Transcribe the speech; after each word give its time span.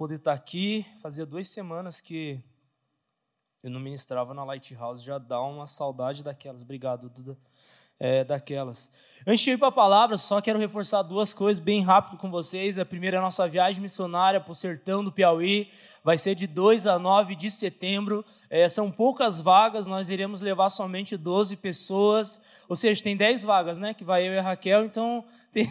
poder 0.00 0.14
estar 0.14 0.32
aqui. 0.32 0.86
Fazia 1.02 1.26
duas 1.26 1.46
semanas 1.46 2.00
que 2.00 2.42
eu 3.62 3.70
não 3.70 3.78
ministrava 3.78 4.32
na 4.32 4.42
Lighthouse, 4.44 5.04
já 5.04 5.18
dá 5.18 5.42
uma 5.42 5.66
saudade 5.66 6.24
daquelas. 6.24 6.62
Obrigado, 6.62 7.10
Duda. 7.10 7.36
É, 7.98 8.24
daquelas. 8.24 8.90
Antes 9.26 9.44
de 9.44 9.50
ir 9.50 9.58
para 9.58 9.68
a 9.68 9.72
palavra, 9.72 10.16
só 10.16 10.40
quero 10.40 10.58
reforçar 10.58 11.02
duas 11.02 11.34
coisas 11.34 11.62
bem 11.62 11.82
rápido 11.82 12.16
com 12.16 12.30
vocês. 12.30 12.78
A 12.78 12.86
primeira 12.86 13.18
é 13.18 13.20
a 13.20 13.22
nossa 13.22 13.46
viagem 13.46 13.82
missionária 13.82 14.40
para 14.40 14.50
o 14.50 14.54
sertão 14.54 15.04
do 15.04 15.12
Piauí. 15.12 15.70
Vai 16.02 16.16
ser 16.16 16.34
de 16.34 16.46
2 16.46 16.86
a 16.86 16.98
9 16.98 17.36
de 17.36 17.50
setembro. 17.50 18.24
É, 18.48 18.66
são 18.70 18.90
poucas 18.90 19.38
vagas, 19.38 19.86
nós 19.86 20.08
iremos 20.08 20.40
levar 20.40 20.70
somente 20.70 21.14
12 21.14 21.56
pessoas. 21.56 22.40
Ou 22.70 22.74
seja, 22.74 23.02
tem 23.02 23.14
10 23.14 23.44
vagas, 23.44 23.78
né? 23.78 23.92
Que 23.92 24.02
vai 24.02 24.26
eu 24.26 24.32
e 24.32 24.38
a 24.38 24.42
Raquel, 24.42 24.86
então 24.86 25.22
tem, 25.52 25.68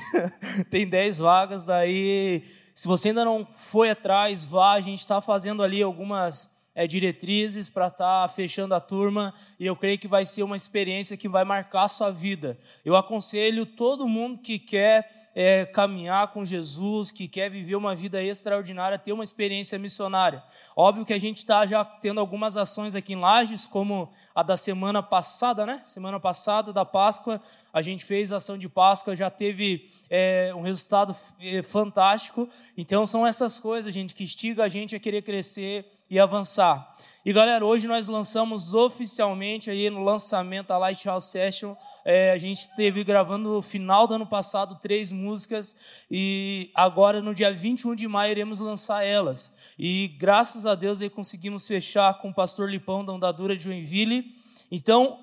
tem 0.69 0.87
10 0.87 1.17
vagas. 1.17 1.63
Daí, 1.63 2.43
se 2.79 2.87
você 2.87 3.09
ainda 3.09 3.25
não 3.25 3.45
foi 3.51 3.89
atrás, 3.89 4.45
vá. 4.45 4.71
A 4.71 4.79
gente 4.79 4.99
está 4.99 5.19
fazendo 5.19 5.61
ali 5.61 5.83
algumas 5.83 6.49
é, 6.73 6.87
diretrizes 6.87 7.67
para 7.67 7.87
estar 7.87 8.25
tá 8.25 8.33
fechando 8.33 8.73
a 8.73 8.79
turma 8.79 9.33
e 9.59 9.65
eu 9.65 9.75
creio 9.75 9.99
que 9.99 10.07
vai 10.07 10.25
ser 10.25 10.43
uma 10.43 10.55
experiência 10.55 11.17
que 11.17 11.27
vai 11.27 11.43
marcar 11.43 11.83
a 11.83 11.87
sua 11.89 12.09
vida. 12.09 12.57
Eu 12.85 12.95
aconselho 12.95 13.65
todo 13.65 14.07
mundo 14.07 14.37
que 14.37 14.57
quer 14.57 15.29
é, 15.35 15.65
caminhar 15.65 16.29
com 16.29 16.45
Jesus, 16.45 17.11
que 17.11 17.27
quer 17.27 17.49
viver 17.49 17.75
uma 17.75 17.93
vida 17.93 18.23
extraordinária, 18.23 18.97
ter 18.97 19.11
uma 19.11 19.23
experiência 19.23 19.77
missionária. 19.77 20.41
Óbvio 20.75 21.05
que 21.05 21.13
a 21.13 21.19
gente 21.19 21.37
está 21.37 21.65
já 21.65 21.83
tendo 21.83 22.19
algumas 22.19 22.55
ações 22.55 22.95
aqui 22.95 23.11
em 23.11 23.19
Lages, 23.19 23.67
como 23.67 24.09
a 24.33 24.41
da 24.41 24.55
semana 24.55 25.03
passada, 25.03 25.65
né? 25.65 25.81
Semana 25.83 26.19
passada 26.19 26.71
da 26.73 26.85
Páscoa, 26.85 27.41
a 27.73 27.81
gente 27.81 28.03
fez 28.03 28.31
a 28.31 28.37
ação 28.37 28.57
de 28.57 28.67
Páscoa, 28.67 29.15
já 29.15 29.29
teve 29.29 29.89
é, 30.09 30.51
um 30.55 30.61
resultado 30.61 31.15
é, 31.39 31.61
fantástico. 31.61 32.49
Então 32.77 33.05
são 33.05 33.25
essas 33.25 33.59
coisas, 33.59 33.93
gente, 33.93 34.13
que 34.13 34.23
instiga 34.23 34.63
a 34.63 34.67
gente 34.67 34.95
a 34.95 34.99
querer 34.99 35.21
crescer 35.21 35.85
e 36.09 36.19
avançar. 36.19 36.95
E 37.23 37.31
galera, 37.31 37.65
hoje 37.65 37.85
nós 37.85 38.07
lançamos 38.07 38.73
oficialmente 38.73 39.69
aí 39.69 39.89
no 39.89 40.03
lançamento 40.03 40.67
da 40.67 40.77
Lighthouse 40.77 41.29
Session. 41.29 41.75
É, 42.03 42.31
a 42.31 42.37
gente 42.37 42.67
teve 42.75 43.03
gravando 43.03 43.49
no 43.49 43.61
final 43.61 44.07
do 44.07 44.15
ano 44.15 44.25
passado 44.25 44.79
três 44.81 45.11
músicas 45.11 45.75
e 46.09 46.71
agora 46.73 47.21
no 47.21 47.35
dia 47.35 47.53
21 47.53 47.93
de 47.93 48.07
maio 48.07 48.31
iremos 48.31 48.59
lançar 48.59 49.03
elas. 49.03 49.53
E 49.77 50.07
graças 50.17 50.65
a 50.65 50.73
Deus 50.73 51.01
aí 51.01 51.09
conseguimos 51.09 51.67
fechar 51.67 52.19
com 52.19 52.29
o 52.29 52.33
pastor 52.33 52.69
Lipão 52.69 53.05
da 53.05 53.13
Andadura 53.13 53.55
de 53.55 53.63
Joinville. 53.63 54.33
Então, 54.71 55.19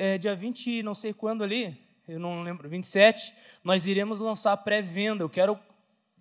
é, 0.00 0.18
dia 0.18 0.34
20, 0.34 0.82
não 0.82 0.94
sei 0.94 1.12
quando 1.12 1.44
ali, 1.44 1.76
eu 2.08 2.18
não 2.18 2.42
lembro, 2.42 2.68
27, 2.68 3.34
nós 3.62 3.86
iremos 3.86 4.18
lançar 4.18 4.56
pré-venda. 4.56 5.22
Eu 5.22 5.28
quero, 5.28 5.58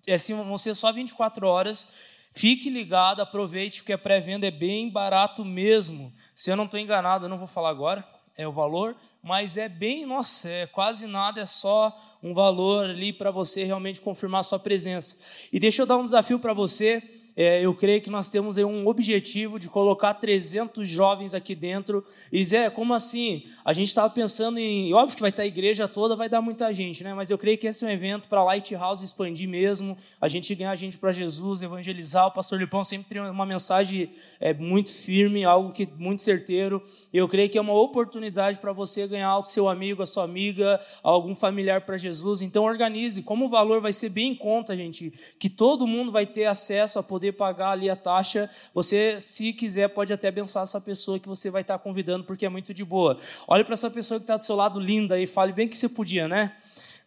é 0.06 0.16
assim, 0.16 0.36
vão 0.36 0.58
ser 0.58 0.76
só 0.76 0.92
24 0.92 1.48
horas 1.48 1.88
Fique 2.32 2.70
ligado, 2.70 3.22
aproveite, 3.22 3.82
porque 3.82 3.94
a 3.94 3.98
pré-venda 3.98 4.48
é 4.48 4.52
bem 4.52 4.90
barato 4.90 5.44
mesmo. 5.44 6.14
Se 6.36 6.52
eu 6.52 6.56
não 6.56 6.66
estou 6.66 6.80
enganado, 6.80 7.26
eu 7.26 7.30
não 7.30 7.38
vou 7.38 7.48
falar 7.48 7.70
agora, 7.70 8.08
é 8.38 8.48
o 8.48 8.52
valor, 8.52 8.96
mas 9.22 9.58
é 9.58 9.68
bem, 9.68 10.06
nossa, 10.06 10.48
é 10.48 10.68
quase 10.68 11.08
nada, 11.08 11.42
é 11.42 11.46
só 11.46 11.98
um 12.22 12.34
valor 12.34 12.90
ali 12.90 13.12
para 13.12 13.32
você 13.32 13.64
realmente 13.64 14.00
confirmar 14.00 14.44
sua 14.44 14.60
presença. 14.60 15.18
E 15.52 15.60
deixa 15.60 15.82
eu 15.82 15.86
dar 15.86 15.98
um 15.98 16.04
desafio 16.04 16.40
para 16.40 16.54
você 16.54 17.04
é, 17.36 17.66
eu 17.66 17.74
creio 17.74 18.02
que 18.02 18.10
nós 18.10 18.30
temos 18.30 18.58
um 18.58 18.88
objetivo 18.88 19.58
de 19.58 19.70
colocar 19.70 20.14
300 20.14 20.88
jovens 20.88 21.34
aqui 21.34 21.56
dentro. 21.56 22.04
E 22.32 22.44
Zé, 22.44 22.70
como 22.70 22.94
assim? 22.94 23.44
A 23.64 23.74
gente 23.74 23.88
estava 23.88 24.10
pensando 24.10 24.58
em. 24.60 24.94
Óbvio 24.94 25.16
que 25.16 25.22
vai 25.22 25.30
estar 25.30 25.44
a 25.44 25.48
igreja 25.48 25.88
toda, 25.88 26.16
vai 26.16 26.28
dar 26.28 26.42
muita 26.42 26.72
gente, 26.74 27.04
né? 27.04 27.14
Mas 27.14 27.30
eu 27.30 27.38
creio 27.38 27.58
que 27.58 27.68
esse 27.68 27.84
é 27.84 27.88
um 27.88 27.92
evento 27.92 28.28
para 28.28 28.44
Lighthouse 28.44 29.04
expandir 29.04 29.48
mesmo, 29.48 29.98
a 30.20 30.28
gente 30.28 30.54
ganhar 30.54 30.76
gente 30.76 30.98
para 30.98 31.12
Jesus, 31.12 31.62
evangelizar. 31.62 32.28
O 32.28 32.32
pastor 32.32 32.60
Lipão 32.60 32.84
sempre 32.84 33.08
tem 33.08 33.22
uma 33.22 33.46
mensagem 33.46 34.12
é, 34.40 34.54
muito 34.54 34.90
firme, 34.90 35.46
algo 35.46 35.72
que 35.72 35.88
muito 35.98 36.22
certeiro. 36.22 36.84
Eu 37.14 37.28
creio 37.28 37.50
que 37.50 37.58
é 37.58 37.62
uma 37.62 37.74
oportunidade 37.74 38.58
para 38.58 38.74
você 38.74 39.08
ganhar 39.08 39.38
o 39.38 39.46
seu 39.46 39.70
amigo, 39.70 40.04
a 40.04 40.06
sua 40.06 40.24
amiga, 40.24 40.80
algum 41.02 41.34
familiar 41.34 41.82
para 41.82 41.98
Jesus. 41.98 42.42
Então 42.42 42.64
organize. 42.64 43.22
Como 43.22 43.46
o 43.46 43.50
valor 43.50 43.82
vai 43.82 43.94
ser 43.94 44.10
bem 44.10 44.32
em 44.32 44.36
conta, 44.36 44.76
gente, 44.76 45.14
que 45.40 45.50
todo 45.50 45.88
mundo 45.88 46.12
vai 46.12 46.26
ter 46.26 46.46
acesso 46.46 47.00
a 47.00 47.04
poder 47.04 47.29
poder 47.30 47.34
pagar 47.34 47.72
ali 47.72 47.90
a 47.90 47.96
taxa, 47.96 48.50
você, 48.74 49.20
se 49.20 49.54
quiser, 49.54 49.88
pode 49.90 50.12
até 50.12 50.28
abençoar 50.28 50.64
essa 50.64 50.82
pessoa 50.82 51.20
que 51.20 51.28
você 51.28 51.50
vai 51.50 51.62
estar 51.62 51.78
convidando, 51.80 52.24
porque 52.24 52.46
é 52.46 52.50
muito 52.50 52.74
de 52.74 52.84
boa. 52.84 53.18
Olhe 53.48 53.64
para 53.64 53.74
essa 53.74 53.90
pessoa 53.90 54.20
que 54.20 54.24
está 54.24 54.38
do 54.38 54.44
seu 54.44 54.56
lado, 54.56 54.80
linda, 54.80 55.20
e 55.20 55.28
fale 55.28 55.54
bem 55.54 55.68
que 55.68 55.78
você 55.78 55.88
podia, 55.88 56.28
né? 56.28 56.56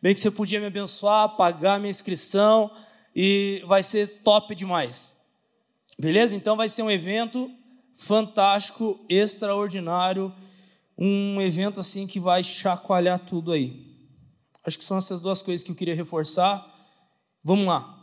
Bem 0.00 0.14
que 0.14 0.20
você 0.20 0.30
podia 0.30 0.60
me 0.60 0.66
abençoar, 0.66 1.36
pagar 1.36 1.78
minha 1.78 1.90
inscrição, 1.90 2.70
e 3.14 3.62
vai 3.66 3.82
ser 3.82 4.22
top 4.22 4.54
demais. 4.54 5.16
Beleza? 5.98 6.34
Então 6.34 6.56
vai 6.56 6.68
ser 6.68 6.82
um 6.82 6.90
evento 6.90 7.50
fantástico, 7.94 9.04
extraordinário, 9.08 10.32
um 10.96 11.40
evento 11.40 11.80
assim 11.80 12.06
que 12.06 12.18
vai 12.18 12.42
chacoalhar 12.42 13.18
tudo 13.18 13.52
aí. 13.52 13.92
Acho 14.64 14.78
que 14.78 14.84
são 14.84 14.98
essas 14.98 15.20
duas 15.20 15.42
coisas 15.42 15.64
que 15.64 15.70
eu 15.70 15.76
queria 15.76 15.94
reforçar. 15.94 16.66
Vamos 17.44 17.66
lá. 17.66 18.01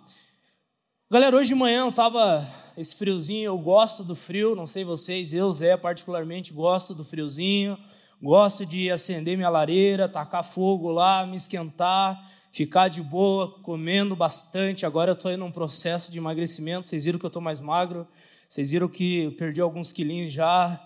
Galera, 1.12 1.36
hoje 1.36 1.50
de 1.50 1.56
manhã 1.56 1.88
eu 1.88 1.92
tava 1.92 2.48
esse 2.78 2.96
friozinho, 2.96 3.44
eu 3.44 3.58
gosto 3.58 4.04
do 4.04 4.14
frio, 4.14 4.56
não 4.56 4.68
sei 4.68 4.84
vocês, 4.84 5.34
eu, 5.34 5.52
Zé, 5.52 5.76
particularmente 5.76 6.54
gosto 6.54 6.94
do 6.94 7.04
friozinho, 7.04 7.80
gosto 8.22 8.64
de 8.64 8.92
acender 8.92 9.36
minha 9.36 9.50
lareira, 9.50 10.08
tacar 10.08 10.44
fogo 10.44 10.92
lá, 10.92 11.26
me 11.26 11.36
esquentar, 11.36 12.24
ficar 12.52 12.90
de 12.90 13.02
boa, 13.02 13.60
comendo 13.64 14.16
bastante. 14.16 14.86
Agora 14.86 15.10
eu 15.10 15.14
estou 15.14 15.32
indo 15.32 15.40
num 15.40 15.52
processo 15.52 16.12
de 16.12 16.20
emagrecimento, 16.20 16.86
vocês 16.86 17.06
viram 17.06 17.18
que 17.18 17.26
eu 17.26 17.30
estou 17.30 17.42
mais 17.42 17.60
magro, 17.60 18.08
vocês 18.48 18.70
viram 18.70 18.88
que 18.88 19.24
eu 19.24 19.32
perdi 19.32 19.60
alguns 19.60 19.92
quilinhos 19.92 20.32
já, 20.32 20.80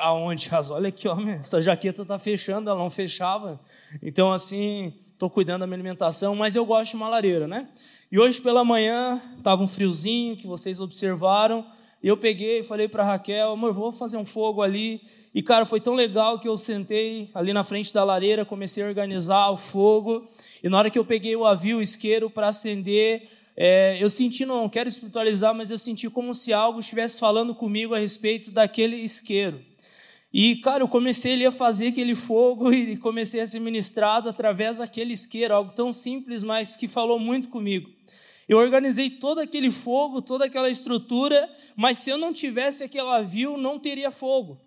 aonde? 0.00 0.50
Olha 0.70 0.88
aqui, 0.88 1.08
ó, 1.08 1.18
essa 1.20 1.60
jaqueta 1.62 2.02
está 2.02 2.18
fechando, 2.18 2.70
ela 2.70 2.78
não 2.78 2.90
fechava. 2.90 3.60
Então, 4.02 4.32
assim, 4.32 4.92
estou 5.12 5.30
cuidando 5.30 5.60
da 5.60 5.66
minha 5.66 5.76
alimentação, 5.76 6.34
mas 6.34 6.54
eu 6.54 6.64
gosto 6.64 6.90
de 6.92 6.96
uma 6.96 7.08
lareira, 7.08 7.46
né? 7.46 7.68
E 8.10 8.18
hoje 8.18 8.40
pela 8.40 8.64
manhã, 8.64 9.20
estava 9.36 9.62
um 9.62 9.68
friozinho 9.68 10.36
que 10.36 10.46
vocês 10.46 10.80
observaram, 10.80 11.66
e 12.02 12.06
eu 12.06 12.16
peguei 12.16 12.60
e 12.60 12.62
falei 12.62 12.88
para 12.88 13.02
Raquel, 13.02 13.50
amor, 13.50 13.72
vou 13.72 13.90
fazer 13.90 14.16
um 14.16 14.24
fogo 14.24 14.62
ali. 14.62 15.00
E, 15.34 15.42
cara, 15.42 15.66
foi 15.66 15.80
tão 15.80 15.94
legal 15.94 16.38
que 16.38 16.46
eu 16.46 16.56
sentei 16.56 17.28
ali 17.34 17.52
na 17.52 17.64
frente 17.64 17.92
da 17.92 18.04
lareira, 18.04 18.44
comecei 18.44 18.84
a 18.84 18.86
organizar 18.86 19.50
o 19.50 19.56
fogo. 19.56 20.28
E 20.62 20.68
na 20.68 20.78
hora 20.78 20.90
que 20.90 20.98
eu 20.98 21.04
peguei 21.04 21.34
o 21.34 21.44
avio, 21.44 21.78
o 21.78 21.82
isqueiro 21.82 22.30
para 22.30 22.48
acender, 22.48 23.28
é, 23.60 23.98
eu 24.00 24.08
senti, 24.08 24.46
não 24.46 24.68
quero 24.68 24.88
espiritualizar, 24.88 25.52
mas 25.52 25.68
eu 25.68 25.78
senti 25.78 26.08
como 26.08 26.32
se 26.32 26.52
algo 26.52 26.78
estivesse 26.78 27.18
falando 27.18 27.52
comigo 27.56 27.92
a 27.92 27.98
respeito 27.98 28.52
daquele 28.52 28.94
isqueiro. 28.94 29.60
E, 30.32 30.54
cara, 30.56 30.84
eu 30.84 30.86
comecei 30.86 31.44
a 31.44 31.50
fazer 31.50 31.88
aquele 31.88 32.14
fogo 32.14 32.70
e 32.72 32.96
comecei 32.96 33.40
a 33.40 33.46
ser 33.48 33.58
ministrado 33.58 34.28
através 34.28 34.78
daquele 34.78 35.12
isqueiro, 35.12 35.52
algo 35.52 35.72
tão 35.74 35.92
simples, 35.92 36.44
mas 36.44 36.76
que 36.76 36.86
falou 36.86 37.18
muito 37.18 37.48
comigo. 37.48 37.90
Eu 38.48 38.58
organizei 38.58 39.10
todo 39.10 39.40
aquele 39.40 39.72
fogo, 39.72 40.22
toda 40.22 40.44
aquela 40.44 40.70
estrutura, 40.70 41.52
mas 41.74 41.98
se 41.98 42.10
eu 42.10 42.16
não 42.16 42.32
tivesse 42.32 42.84
aquele 42.84 43.08
avio, 43.08 43.56
não 43.56 43.76
teria 43.76 44.12
fogo. 44.12 44.60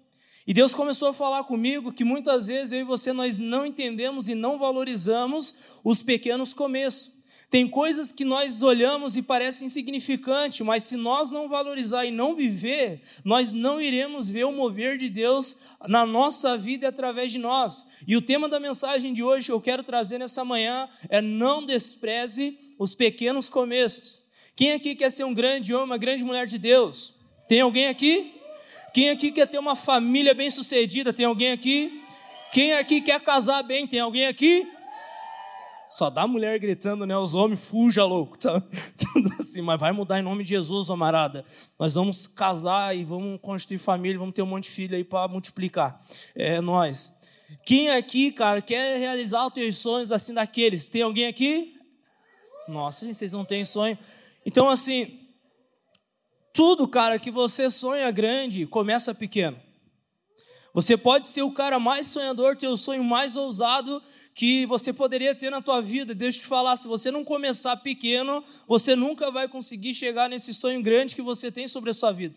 E 0.46 0.54
Deus 0.54 0.76
começou 0.76 1.08
a 1.08 1.14
falar 1.14 1.46
comigo 1.46 1.94
que 1.94 2.04
muitas 2.04 2.48
vezes 2.48 2.74
eu 2.74 2.82
e 2.82 2.84
você 2.84 3.14
nós 3.14 3.40
não 3.40 3.66
entendemos 3.66 4.28
e 4.28 4.36
não 4.36 4.60
valorizamos 4.60 5.56
os 5.82 6.04
pequenos 6.04 6.54
começos. 6.54 7.21
Tem 7.52 7.68
coisas 7.68 8.14
que 8.14 8.24
nós 8.24 8.62
olhamos 8.62 9.18
e 9.18 9.22
parecem 9.22 9.66
insignificante, 9.66 10.64
mas 10.64 10.86
se 10.86 10.96
nós 10.96 11.32
não 11.32 11.50
valorizar 11.50 12.06
e 12.06 12.12
não 12.12 12.34
viver, 12.34 13.02
nós 13.26 13.52
não 13.52 13.82
iremos 13.82 14.30
ver 14.30 14.46
o 14.46 14.54
mover 14.54 14.98
de 14.98 15.10
Deus 15.10 15.58
na 15.86 16.06
nossa 16.06 16.58
vida 16.58 16.86
e 16.86 16.88
através 16.88 17.30
de 17.30 17.38
nós. 17.38 17.86
E 18.08 18.16
o 18.16 18.22
tema 18.22 18.48
da 18.48 18.58
mensagem 18.58 19.14
de 19.14 19.22
hoje 19.22 19.48
que 19.48 19.52
eu 19.52 19.60
quero 19.60 19.84
trazer 19.84 20.18
nessa 20.18 20.46
manhã 20.46 20.88
é 21.10 21.22
não 21.22 21.66
despreze 21.66 22.58
os 22.80 22.96
pequenos 22.96 23.50
começos. 23.50 24.24
Quem 24.56 24.72
aqui 24.72 24.96
quer 24.96 25.12
ser 25.12 25.26
um 25.26 25.34
grande 25.34 25.74
homem, 25.74 25.88
uma 25.88 25.98
grande 25.98 26.24
mulher 26.24 26.48
de 26.48 26.58
Deus? 26.58 27.14
Tem 27.50 27.60
alguém 27.60 27.88
aqui? 27.88 28.34
Quem 28.94 29.10
aqui 29.10 29.30
quer 29.30 29.46
ter 29.46 29.60
uma 29.60 29.76
família 29.76 30.34
bem-sucedida? 30.34 31.12
Tem 31.12 31.26
alguém 31.26 31.52
aqui? 31.52 32.02
Quem 32.54 32.72
aqui 32.72 33.02
quer 33.02 33.20
casar 33.20 33.62
bem? 33.62 33.86
Tem 33.86 34.00
alguém 34.00 34.28
aqui? 34.28 34.66
Só 35.92 36.10
dá 36.10 36.26
mulher 36.26 36.58
gritando, 36.58 37.06
né? 37.06 37.18
Os 37.18 37.36
homens, 37.36 37.68
fuja, 37.68 38.06
louco. 38.06 38.38
Tá? 38.40 38.64
Assim, 39.38 39.62
mas 39.62 39.78
vai 39.78 39.92
mudar 39.92 40.20
em 40.20 40.22
nome 40.22 40.42
de 40.42 40.50
Jesus, 40.50 40.90
amarada. 40.90 41.44
Nós 41.78 41.96
vamos 41.96 42.28
casar 42.28 42.96
e 42.96 43.04
vamos 43.04 43.38
constituir 43.42 43.78
família, 43.78 44.18
vamos 44.18 44.34
ter 44.34 44.42
um 44.42 44.46
monte 44.46 44.64
de 44.64 44.70
filho 44.70 44.96
aí 44.96 45.04
para 45.04 45.28
multiplicar. 45.28 46.00
É 46.34 46.62
nós. 46.62 47.14
Quem 47.66 47.90
aqui, 47.90 48.32
cara, 48.32 48.62
quer 48.62 48.98
realizar 49.00 49.46
os 49.46 49.54
teus 49.54 49.78
sonhos 49.80 50.14
assim 50.14 50.34
daqueles? 50.34 50.88
Tem 50.88 51.02
alguém 51.02 51.28
aqui? 51.28 51.76
Nossa, 52.70 53.06
gente, 53.06 53.18
vocês 53.18 53.34
não 53.34 53.44
têm 53.44 53.66
sonho. 53.66 54.00
Então, 54.46 54.70
assim, 54.70 55.20
tudo, 56.54 56.88
cara, 56.88 57.20
que 57.20 57.30
você 57.30 57.70
sonha 57.70 58.10
grande, 58.12 58.66
começa 58.66 59.14
pequeno. 59.14 59.60
Você 60.74 60.96
pode 60.96 61.28
ser 61.28 61.42
o 61.42 61.52
cara 61.52 61.80
mais 61.80 62.08
sonhador, 62.08 62.56
ter 62.56 62.70
o 62.70 62.78
sonho 62.78 63.04
mais 63.04 63.36
ousado 63.36 64.02
que 64.34 64.66
você 64.66 64.94
poderia 64.94 65.36
ter 65.36 65.50
na 65.50 65.62
tua 65.62 65.82
vida. 65.82 66.16
Deixa 66.16 66.40
eu 66.40 66.42
te 66.44 66.48
falar, 66.48 66.76
se 66.78 66.88
você 66.88 67.12
não 67.12 67.24
começar 67.24 67.76
pequeno, 67.78 68.44
você 68.68 68.96
nunca 68.96 69.30
vai 69.32 69.48
conseguir 69.48 69.94
chegar 69.94 70.30
nesse 70.30 70.54
sonho 70.54 70.82
grande 70.82 71.16
que 71.16 71.22
você 71.22 71.52
tem 71.52 71.68
sobre 71.68 71.90
a 71.90 71.94
sua 71.94 72.12
vida. 72.12 72.36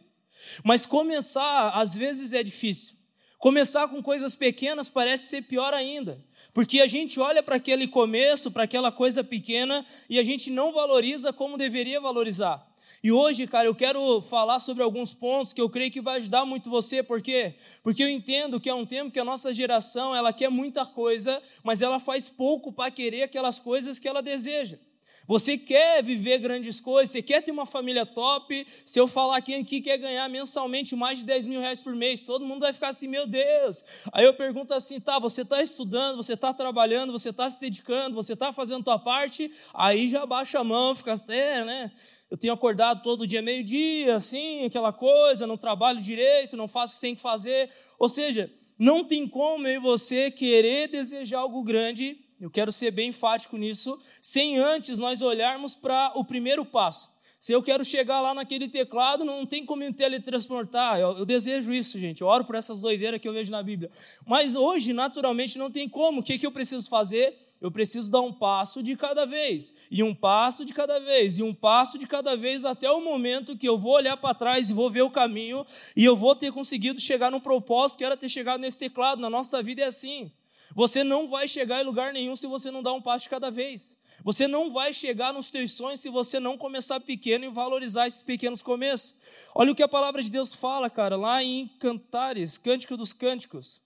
Mas 0.63 0.85
começar, 0.85 1.71
às 1.71 1.95
vezes, 1.95 2.33
é 2.33 2.43
difícil. 2.43 2.95
Começar 3.39 3.89
com 3.89 4.03
coisas 4.03 4.35
pequenas 4.35 4.89
parece 4.89 5.29
ser 5.29 5.43
pior 5.43 5.75
ainda. 5.75 6.25
Porque 6.53 6.81
a 6.81 6.87
gente 6.87 7.19
olha 7.21 7.43
para 7.43 7.57
aquele 7.57 7.87
começo, 7.87 8.51
para 8.51 8.63
aquela 8.63 8.91
coisa 8.91 9.23
pequena, 9.23 9.85
e 10.09 10.19
a 10.19 10.25
gente 10.25 10.51
não 10.51 10.73
valoriza 10.73 11.33
como 11.33 11.59
deveria 11.59 12.01
valorizar. 12.01 12.67
E 13.03 13.13
hoje, 13.13 13.47
cara, 13.47 13.67
eu 13.67 13.75
quero 13.75 14.23
falar 14.23 14.59
sobre 14.59 14.83
alguns 14.83 15.13
pontos 15.13 15.53
que 15.53 15.61
eu 15.61 15.69
creio 15.69 15.91
que 15.91 16.01
vai 16.01 16.17
ajudar 16.17 16.45
muito 16.45 16.71
você, 16.71 17.03
por 17.03 17.21
quê? 17.21 17.55
Porque 17.83 18.03
eu 18.03 18.09
entendo 18.09 18.61
que 18.61 18.69
é 18.69 18.75
um 18.75 18.87
tempo 18.87 19.11
que 19.11 19.21
a 19.21 19.25
nossa 19.25 19.53
geração, 19.53 20.15
ela 20.15 20.33
quer 20.33 20.51
muita 20.51 20.87
coisa, 20.87 21.43
mas 21.63 21.83
ela 21.83 22.01
faz 22.01 22.29
pouco 22.29 22.73
para 22.73 22.91
querer 22.91 23.23
aquelas 23.23 23.59
coisas 23.59 23.99
que 23.99 24.09
ela 24.09 24.23
deseja. 24.23 24.79
Você 25.27 25.57
quer 25.57 26.03
viver 26.03 26.39
grandes 26.39 26.81
coisas, 26.81 27.11
você 27.11 27.23
quer 27.23 27.41
ter 27.43 27.51
uma 27.51 27.65
família 27.65 28.05
top. 28.05 28.67
Se 28.85 28.99
eu 28.99 29.09
falar 29.09 29.41
quem 29.41 29.63
aqui 29.63 29.81
quer 29.81 29.97
ganhar 29.97 30.29
mensalmente 30.29 30.95
mais 30.95 31.19
de 31.19 31.25
10 31.25 31.47
mil 31.47 31.61
reais 31.61 31.81
por 31.81 31.95
mês, 31.95 32.23
todo 32.23 32.45
mundo 32.45 32.61
vai 32.61 32.73
ficar 32.73 32.89
assim, 32.89 33.09
meu 33.09 33.27
Deus. 33.27 33.83
Aí 34.13 34.25
eu 34.25 34.35
pergunto 34.35 34.75
assim, 34.75 35.01
tá, 35.01 35.19
você 35.19 35.43
está 35.43 35.63
estudando, 35.63 36.17
você 36.17 36.35
está 36.35 36.53
trabalhando, 36.53 37.13
você 37.13 37.31
está 37.31 37.49
se 37.49 37.61
dedicando, 37.61 38.15
você 38.15 38.35
está 38.35 38.53
fazendo 38.53 38.81
a 38.81 38.85
tua 38.85 38.99
parte, 38.99 39.51
aí 39.73 40.11
já 40.11 40.27
baixa 40.27 40.59
a 40.59 40.65
mão, 40.65 40.95
fica 40.95 41.15
até, 41.15 41.65
né? 41.65 41.91
Eu 42.35 42.37
tenho 42.37 42.53
acordado 42.53 43.01
todo 43.01 43.29
dia 43.29 43.41
meio-dia, 43.41 44.17
assim, 44.17 44.65
aquela 44.65 44.93
coisa, 44.93 45.47
não 45.47 45.57
trabalho 45.57 46.01
direito, 46.01 46.57
não 46.57 46.67
faço 46.67 46.93
o 46.93 46.97
que 46.97 47.01
tem 47.01 47.15
que 47.15 47.21
fazer. 47.21 47.71
Ou 47.97 48.09
seja, 48.09 48.53
não 48.77 49.05
tem 49.05 49.29
como 49.29 49.69
eu 49.69 49.75
e 49.75 49.79
você 49.79 50.33
querer 50.33 50.89
desejar 50.89 51.39
algo 51.39 51.63
grande, 51.63 52.19
eu 52.41 52.51
quero 52.51 52.73
ser 52.73 52.91
bem 52.91 53.11
enfático 53.11 53.57
nisso, 53.57 53.97
sem 54.21 54.59
antes 54.59 54.99
nós 54.99 55.23
olharmos 55.23 55.77
para 55.77 56.11
o 56.17 56.25
primeiro 56.25 56.65
passo. 56.65 57.09
Se 57.39 57.53
eu 57.53 57.63
quero 57.63 57.85
chegar 57.85 58.21
lá 58.21 58.35
naquele 58.35 58.69
teclado, 58.69 59.25
não 59.25 59.47
tem 59.47 59.65
como 59.65 59.85
me 59.85 59.93
teletransportar. 59.93 60.99
Eu, 60.99 61.19
eu, 61.19 61.25
desejo 61.25 61.73
isso, 61.73 62.01
gente. 62.01 62.21
Eu 62.21 62.27
oro 62.27 62.45
por 62.45 62.57
essas 62.57 62.81
doideiras 62.81 63.21
que 63.21 63.29
eu 63.29 63.33
vejo 63.33 63.53
na 63.53 63.63
Bíblia. 63.63 63.93
Mas 64.27 64.57
hoje, 64.57 64.93
naturalmente, 64.93 65.57
não 65.57 65.71
tem 65.71 65.89
como. 65.89 66.21
O 66.21 66.25
que, 66.25 66.37
que 66.37 66.47
eu 66.47 66.51
preciso 66.51 66.89
fazer? 66.89 67.44
Eu 67.61 67.71
preciso 67.71 68.11
dar 68.11 68.21
um 68.21 68.33
passo 68.33 68.83
de 68.83 68.97
cada 68.97 69.25
vez, 69.25 69.75
e 69.91 70.03
um 70.03 70.15
passo 70.15 70.65
de 70.65 70.73
cada 70.73 70.99
vez, 71.01 71.39
e 71.39 71.43
um 71.43 71.55
passo 71.55 71.99
de 71.99 72.07
cada 72.07 72.37
vez, 72.37 72.65
até 72.65 72.91
o 72.91 73.01
momento 73.01 73.57
que 73.57 73.69
eu 73.69 73.79
vou 73.79 73.93
olhar 73.93 74.17
para 74.17 74.35
trás 74.35 74.71
e 74.71 74.75
vou 74.75 74.91
ver 74.91 75.03
o 75.03 75.11
caminho, 75.11 75.67
e 75.97 76.05
eu 76.05 76.17
vou 76.17 76.35
ter 76.35 76.53
conseguido 76.53 77.01
chegar 77.01 77.31
no 77.31 77.41
propósito 77.41 77.99
que 77.99 78.05
era 78.05 78.17
ter 78.17 78.29
chegado 78.29 78.61
nesse 78.61 78.79
teclado. 78.79 79.21
Na 79.21 79.31
nossa 79.31 79.63
vida 79.63 79.83
é 79.83 79.87
assim. 79.87 80.31
Você 80.75 81.05
não 81.05 81.29
vai 81.29 81.47
chegar 81.47 81.81
em 81.81 81.85
lugar 81.85 82.13
nenhum 82.13 82.37
se 82.37 82.47
você 82.47 82.71
não 82.71 82.83
dar 82.83 82.93
um 82.93 83.01
passo 83.01 83.25
de 83.25 83.31
cada 83.31 83.51
vez. 83.51 83.97
Você 84.23 84.47
não 84.47 84.73
vai 84.73 84.95
chegar 84.95 85.33
nos 85.33 85.51
teus 85.51 85.73
sonhos 85.73 86.01
se 86.01 86.09
você 86.09 86.41
não 86.41 86.57
começar 86.57 87.01
pequeno 87.01 87.45
e 87.45 87.49
valorizar 87.49 88.07
esses 88.07 88.23
pequenos 88.23 88.63
começos. 88.63 89.15
Olha 89.55 89.73
o 89.73 89.75
que 89.75 89.83
a 89.83 89.89
palavra 89.89 90.23
de 90.23 90.31
Deus 90.31 90.55
fala, 90.55 90.89
cara, 90.89 91.17
lá 91.17 91.43
em 91.43 91.69
Cantares, 91.79 92.57
Cântico 92.57 92.97
dos 92.97 93.13
Cânticos. 93.13 93.84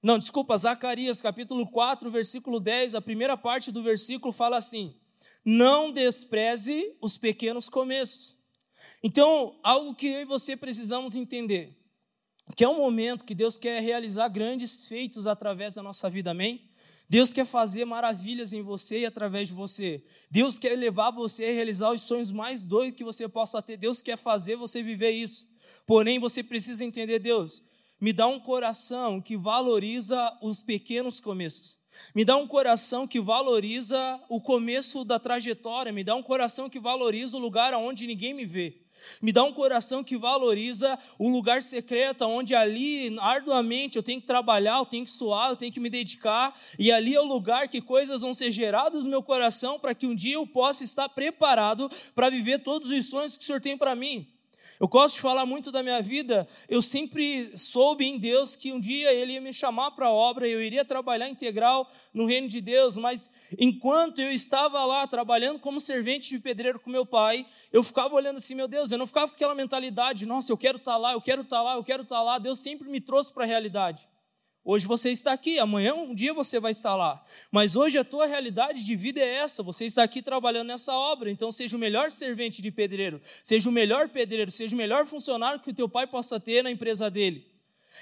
Não, 0.00 0.18
desculpa, 0.18 0.56
Zacarias 0.56 1.20
capítulo 1.20 1.66
4, 1.66 2.08
versículo 2.08 2.60
10, 2.60 2.94
a 2.94 3.00
primeira 3.00 3.36
parte 3.36 3.72
do 3.72 3.82
versículo 3.82 4.32
fala 4.32 4.56
assim: 4.56 4.94
Não 5.44 5.90
despreze 5.92 6.96
os 7.00 7.18
pequenos 7.18 7.68
começos. 7.68 8.36
Então, 9.02 9.58
algo 9.62 9.94
que 9.94 10.06
eu 10.06 10.20
e 10.20 10.24
você 10.24 10.56
precisamos 10.56 11.16
entender, 11.16 11.76
que 12.54 12.62
é 12.62 12.68
um 12.68 12.78
momento 12.78 13.24
que 13.24 13.34
Deus 13.34 13.58
quer 13.58 13.82
realizar 13.82 14.28
grandes 14.28 14.86
feitos 14.86 15.26
através 15.26 15.74
da 15.74 15.82
nossa 15.82 16.08
vida, 16.08 16.30
amém? 16.30 16.70
Deus 17.08 17.32
quer 17.32 17.46
fazer 17.46 17.84
maravilhas 17.84 18.52
em 18.52 18.62
você 18.62 19.00
e 19.00 19.06
através 19.06 19.48
de 19.48 19.54
você. 19.54 20.04
Deus 20.30 20.58
quer 20.58 20.76
levar 20.76 21.10
você 21.10 21.46
a 21.46 21.52
realizar 21.52 21.90
os 21.90 22.02
sonhos 22.02 22.30
mais 22.30 22.64
doidos 22.64 22.98
que 22.98 23.04
você 23.04 23.26
possa 23.26 23.62
ter. 23.62 23.78
Deus 23.78 24.02
quer 24.02 24.18
fazer 24.18 24.56
você 24.56 24.82
viver 24.82 25.10
isso. 25.10 25.48
Porém, 25.86 26.18
você 26.18 26.42
precisa 26.42 26.84
entender, 26.84 27.18
Deus, 27.18 27.62
me 28.00 28.12
dá 28.12 28.26
um 28.26 28.38
coração 28.38 29.20
que 29.20 29.36
valoriza 29.36 30.36
os 30.40 30.62
pequenos 30.62 31.20
começos. 31.20 31.76
Me 32.14 32.24
dá 32.24 32.36
um 32.36 32.46
coração 32.46 33.08
que 33.08 33.20
valoriza 33.20 34.20
o 34.28 34.40
começo 34.40 35.04
da 35.04 35.18
trajetória. 35.18 35.92
Me 35.92 36.04
dá 36.04 36.14
um 36.14 36.22
coração 36.22 36.70
que 36.70 36.78
valoriza 36.78 37.36
o 37.36 37.40
lugar 37.40 37.74
onde 37.74 38.06
ninguém 38.06 38.32
me 38.32 38.46
vê. 38.46 38.82
Me 39.22 39.32
dá 39.32 39.44
um 39.44 39.52
coração 39.52 40.02
que 40.02 40.16
valoriza 40.16 40.98
o 41.18 41.28
lugar 41.28 41.62
secreto, 41.62 42.24
onde 42.24 42.54
ali, 42.54 43.16
arduamente, 43.20 43.96
eu 43.96 44.02
tenho 44.02 44.20
que 44.20 44.26
trabalhar, 44.26 44.78
eu 44.78 44.86
tenho 44.86 45.04
que 45.04 45.10
suar, 45.10 45.50
eu 45.50 45.56
tenho 45.56 45.72
que 45.72 45.78
me 45.78 45.88
dedicar, 45.88 46.52
e 46.78 46.90
ali 46.90 47.14
é 47.14 47.20
o 47.20 47.24
lugar 47.24 47.68
que 47.68 47.80
coisas 47.80 48.22
vão 48.22 48.34
ser 48.34 48.50
geradas 48.50 49.04
no 49.04 49.10
meu 49.10 49.22
coração 49.22 49.78
para 49.78 49.94
que 49.94 50.06
um 50.06 50.14
dia 50.14 50.34
eu 50.34 50.46
possa 50.46 50.82
estar 50.82 51.08
preparado 51.08 51.88
para 52.14 52.28
viver 52.28 52.58
todos 52.58 52.90
os 52.90 53.06
sonhos 53.06 53.36
que 53.36 53.44
o 53.44 53.46
Senhor 53.46 53.60
tem 53.60 53.76
para 53.76 53.94
mim. 53.94 54.26
Eu 54.80 54.86
gosto 54.86 55.16
de 55.16 55.20
falar 55.20 55.44
muito 55.44 55.72
da 55.72 55.82
minha 55.82 56.00
vida. 56.00 56.46
Eu 56.68 56.80
sempre 56.80 57.56
soube 57.56 58.04
em 58.04 58.18
Deus 58.18 58.54
que 58.54 58.72
um 58.72 58.78
dia 58.78 59.12
Ele 59.12 59.32
ia 59.32 59.40
me 59.40 59.52
chamar 59.52 59.90
para 59.90 60.06
a 60.06 60.12
obra, 60.12 60.46
eu 60.46 60.62
iria 60.62 60.84
trabalhar 60.84 61.28
integral 61.28 61.90
no 62.14 62.26
reino 62.26 62.48
de 62.48 62.60
Deus, 62.60 62.94
mas 62.94 63.30
enquanto 63.58 64.20
eu 64.20 64.30
estava 64.30 64.84
lá 64.84 65.06
trabalhando 65.06 65.58
como 65.58 65.80
servente 65.80 66.28
de 66.28 66.38
pedreiro 66.38 66.78
com 66.78 66.90
meu 66.90 67.04
pai, 67.04 67.44
eu 67.72 67.82
ficava 67.82 68.14
olhando 68.14 68.38
assim, 68.38 68.54
meu 68.54 68.68
Deus, 68.68 68.92
eu 68.92 68.98
não 68.98 69.06
ficava 69.06 69.28
com 69.28 69.34
aquela 69.34 69.54
mentalidade, 69.54 70.26
nossa, 70.26 70.52
eu 70.52 70.56
quero 70.56 70.78
estar 70.78 70.92
tá 70.92 70.98
lá, 70.98 71.12
eu 71.12 71.20
quero 71.20 71.42
estar 71.42 71.56
tá 71.56 71.62
lá, 71.62 71.74
eu 71.74 71.84
quero 71.84 72.02
estar 72.02 72.16
tá 72.16 72.22
lá. 72.22 72.38
Deus 72.38 72.60
sempre 72.60 72.88
me 72.88 73.00
trouxe 73.00 73.32
para 73.32 73.44
a 73.44 73.46
realidade. 73.46 74.08
Hoje 74.64 74.86
você 74.86 75.10
está 75.10 75.32
aqui, 75.32 75.58
amanhã 75.58 75.94
um 75.94 76.14
dia 76.14 76.34
você 76.34 76.60
vai 76.60 76.72
estar 76.72 76.94
lá. 76.94 77.24
Mas 77.50 77.74
hoje 77.74 77.98
a 77.98 78.04
tua 78.04 78.26
realidade 78.26 78.84
de 78.84 78.96
vida 78.96 79.20
é 79.20 79.36
essa. 79.36 79.62
Você 79.62 79.86
está 79.86 80.02
aqui 80.02 80.20
trabalhando 80.20 80.68
nessa 80.68 80.92
obra. 80.92 81.30
Então 81.30 81.50
seja 81.50 81.76
o 81.76 81.80
melhor 81.80 82.10
servente 82.10 82.60
de 82.60 82.70
pedreiro, 82.70 83.20
seja 83.42 83.68
o 83.68 83.72
melhor 83.72 84.08
pedreiro, 84.08 84.50
seja 84.50 84.74
o 84.74 84.78
melhor 84.78 85.06
funcionário 85.06 85.60
que 85.60 85.70
o 85.70 85.74
teu 85.74 85.88
pai 85.88 86.06
possa 86.06 86.38
ter 86.38 86.62
na 86.62 86.70
empresa 86.70 87.10
dele. 87.10 87.46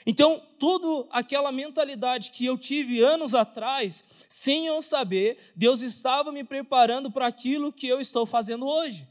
Então, 0.04 0.42
toda 0.58 1.08
aquela 1.10 1.50
mentalidade 1.50 2.30
que 2.30 2.44
eu 2.44 2.58
tive 2.58 3.00
anos 3.00 3.34
atrás, 3.34 4.04
sem 4.28 4.66
eu 4.66 4.82
saber, 4.82 5.38
Deus 5.54 5.80
estava 5.80 6.30
me 6.30 6.44
preparando 6.44 7.10
para 7.10 7.26
aquilo 7.26 7.72
que 7.72 7.88
eu 7.88 8.00
estou 8.00 8.26
fazendo 8.26 8.66
hoje. 8.66 9.06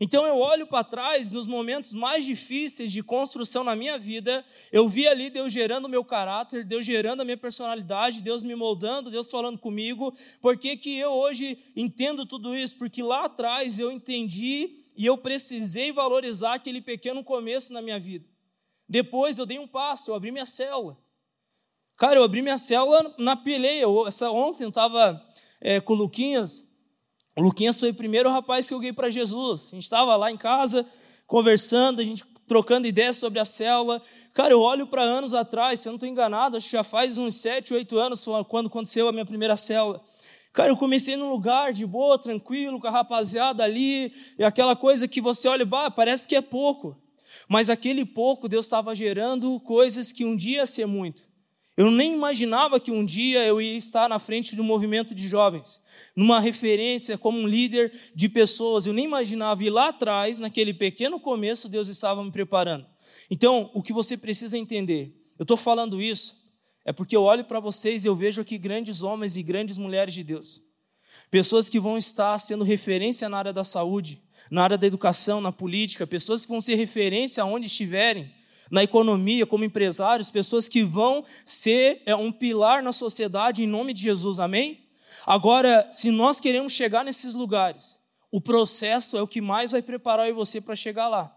Então 0.00 0.24
eu 0.24 0.36
olho 0.36 0.66
para 0.66 0.84
trás 0.84 1.32
nos 1.32 1.48
momentos 1.48 1.92
mais 1.92 2.24
difíceis 2.24 2.92
de 2.92 3.02
construção 3.02 3.64
na 3.64 3.74
minha 3.74 3.98
vida, 3.98 4.44
eu 4.70 4.88
vi 4.88 5.08
ali 5.08 5.28
Deus 5.28 5.52
gerando 5.52 5.86
o 5.86 5.88
meu 5.88 6.04
caráter, 6.04 6.64
Deus 6.64 6.86
gerando 6.86 7.22
a 7.22 7.24
minha 7.24 7.36
personalidade, 7.36 8.22
Deus 8.22 8.44
me 8.44 8.54
moldando, 8.54 9.10
Deus 9.10 9.28
falando 9.28 9.58
comigo. 9.58 10.14
Por 10.40 10.56
que, 10.56 10.76
que 10.76 10.96
eu 10.96 11.10
hoje 11.10 11.58
entendo 11.74 12.24
tudo 12.24 12.54
isso? 12.54 12.76
Porque 12.76 13.02
lá 13.02 13.24
atrás 13.24 13.78
eu 13.78 13.90
entendi 13.90 14.84
e 14.96 15.04
eu 15.04 15.18
precisei 15.18 15.90
valorizar 15.90 16.54
aquele 16.54 16.80
pequeno 16.80 17.24
começo 17.24 17.72
na 17.72 17.82
minha 17.82 17.98
vida. 17.98 18.24
Depois 18.88 19.36
eu 19.36 19.46
dei 19.46 19.58
um 19.58 19.66
passo, 19.66 20.10
eu 20.10 20.14
abri 20.14 20.30
minha 20.30 20.46
célula. 20.46 20.96
Cara, 21.96 22.20
eu 22.20 22.22
abri 22.22 22.40
minha 22.40 22.58
célula 22.58 23.14
na 23.18 23.34
peleia. 23.34 23.84
Essa 24.06 24.30
ontem 24.30 24.62
eu 24.62 24.68
estava 24.68 25.20
é, 25.60 25.80
com 25.80 25.92
o 25.92 25.96
Luquinhas, 25.96 26.67
o 27.38 27.42
Luquinhas 27.42 27.78
foi 27.78 27.90
o 27.90 27.94
primeiro 27.94 28.28
rapaz 28.30 28.66
que 28.66 28.74
eu 28.74 28.80
guiei 28.80 28.92
para 28.92 29.08
Jesus. 29.08 29.68
A 29.68 29.76
gente 29.76 29.84
estava 29.84 30.16
lá 30.16 30.28
em 30.28 30.36
casa, 30.36 30.84
conversando, 31.24 32.00
a 32.00 32.04
gente 32.04 32.24
trocando 32.48 32.88
ideias 32.88 33.16
sobre 33.16 33.38
a 33.38 33.44
célula. 33.44 34.02
Cara, 34.34 34.52
eu 34.52 34.60
olho 34.60 34.88
para 34.88 35.02
anos 35.02 35.34
atrás, 35.34 35.78
se 35.78 35.88
eu 35.88 35.92
não 35.92 35.96
estou 35.98 36.08
enganado, 36.08 36.56
acho 36.56 36.66
que 36.66 36.72
já 36.72 36.82
faz 36.82 37.16
uns 37.16 37.36
sete, 37.36 37.72
oito 37.72 37.96
anos 37.96 38.26
quando 38.48 38.66
aconteceu 38.66 39.06
a 39.06 39.12
minha 39.12 39.24
primeira 39.24 39.56
célula. 39.56 40.02
Cara, 40.52 40.72
eu 40.72 40.76
comecei 40.76 41.14
num 41.14 41.30
lugar 41.30 41.72
de 41.72 41.86
boa, 41.86 42.18
tranquilo, 42.18 42.80
com 42.80 42.88
a 42.88 42.90
rapaziada 42.90 43.62
ali, 43.62 44.12
e 44.36 44.42
aquela 44.42 44.74
coisa 44.74 45.06
que 45.06 45.20
você 45.20 45.46
olha, 45.46 45.64
bah, 45.64 45.92
parece 45.92 46.26
que 46.26 46.34
é 46.34 46.40
pouco. 46.40 47.00
Mas 47.48 47.70
aquele 47.70 48.04
pouco, 48.04 48.48
Deus 48.48 48.66
estava 48.66 48.96
gerando 48.96 49.60
coisas 49.60 50.10
que 50.10 50.24
um 50.24 50.34
dia 50.34 50.58
ia 50.58 50.66
ser 50.66 50.86
muito. 50.86 51.27
Eu 51.78 51.92
nem 51.92 52.12
imaginava 52.12 52.80
que 52.80 52.90
um 52.90 53.04
dia 53.04 53.44
eu 53.44 53.62
ia 53.62 53.76
estar 53.76 54.08
na 54.08 54.18
frente 54.18 54.56
de 54.56 54.60
um 54.60 54.64
movimento 54.64 55.14
de 55.14 55.28
jovens, 55.28 55.80
numa 56.16 56.40
referência 56.40 57.16
como 57.16 57.38
um 57.38 57.46
líder 57.46 57.92
de 58.12 58.28
pessoas. 58.28 58.84
Eu 58.84 58.92
nem 58.92 59.04
imaginava 59.04 59.62
e 59.62 59.70
lá 59.70 59.90
atrás, 59.90 60.40
naquele 60.40 60.74
pequeno 60.74 61.20
começo, 61.20 61.68
Deus 61.68 61.86
estava 61.86 62.24
me 62.24 62.32
preparando. 62.32 62.84
Então, 63.30 63.70
o 63.72 63.80
que 63.80 63.92
você 63.92 64.16
precisa 64.16 64.58
entender, 64.58 65.14
eu 65.38 65.44
estou 65.44 65.56
falando 65.56 66.02
isso, 66.02 66.36
é 66.84 66.92
porque 66.92 67.14
eu 67.14 67.22
olho 67.22 67.44
para 67.44 67.60
vocês 67.60 68.04
e 68.04 68.08
eu 68.08 68.16
vejo 68.16 68.42
aqui 68.42 68.58
grandes 68.58 69.04
homens 69.04 69.36
e 69.36 69.42
grandes 69.44 69.78
mulheres 69.78 70.12
de 70.12 70.24
Deus. 70.24 70.60
Pessoas 71.30 71.68
que 71.68 71.78
vão 71.78 71.96
estar 71.96 72.36
sendo 72.38 72.64
referência 72.64 73.28
na 73.28 73.38
área 73.38 73.52
da 73.52 73.62
saúde, 73.62 74.20
na 74.50 74.64
área 74.64 74.76
da 74.76 74.86
educação, 74.88 75.40
na 75.40 75.52
política, 75.52 76.08
pessoas 76.08 76.44
que 76.44 76.50
vão 76.50 76.60
ser 76.60 76.74
referência 76.74 77.40
aonde 77.40 77.68
estiverem 77.68 78.36
na 78.70 78.82
economia, 78.82 79.46
como 79.46 79.64
empresários, 79.64 80.30
pessoas 80.30 80.68
que 80.68 80.82
vão 80.82 81.24
ser 81.44 82.02
é, 82.06 82.14
um 82.14 82.30
pilar 82.32 82.82
na 82.82 82.92
sociedade 82.92 83.62
em 83.62 83.66
nome 83.66 83.92
de 83.92 84.02
Jesus, 84.02 84.38
amém? 84.38 84.86
Agora, 85.26 85.88
se 85.90 86.10
nós 86.10 86.40
queremos 86.40 86.72
chegar 86.72 87.04
nesses 87.04 87.34
lugares, 87.34 88.00
o 88.30 88.40
processo 88.40 89.16
é 89.16 89.22
o 89.22 89.28
que 89.28 89.40
mais 89.40 89.72
vai 89.72 89.82
preparar 89.82 90.32
você 90.32 90.60
para 90.60 90.76
chegar 90.76 91.08
lá. 91.08 91.34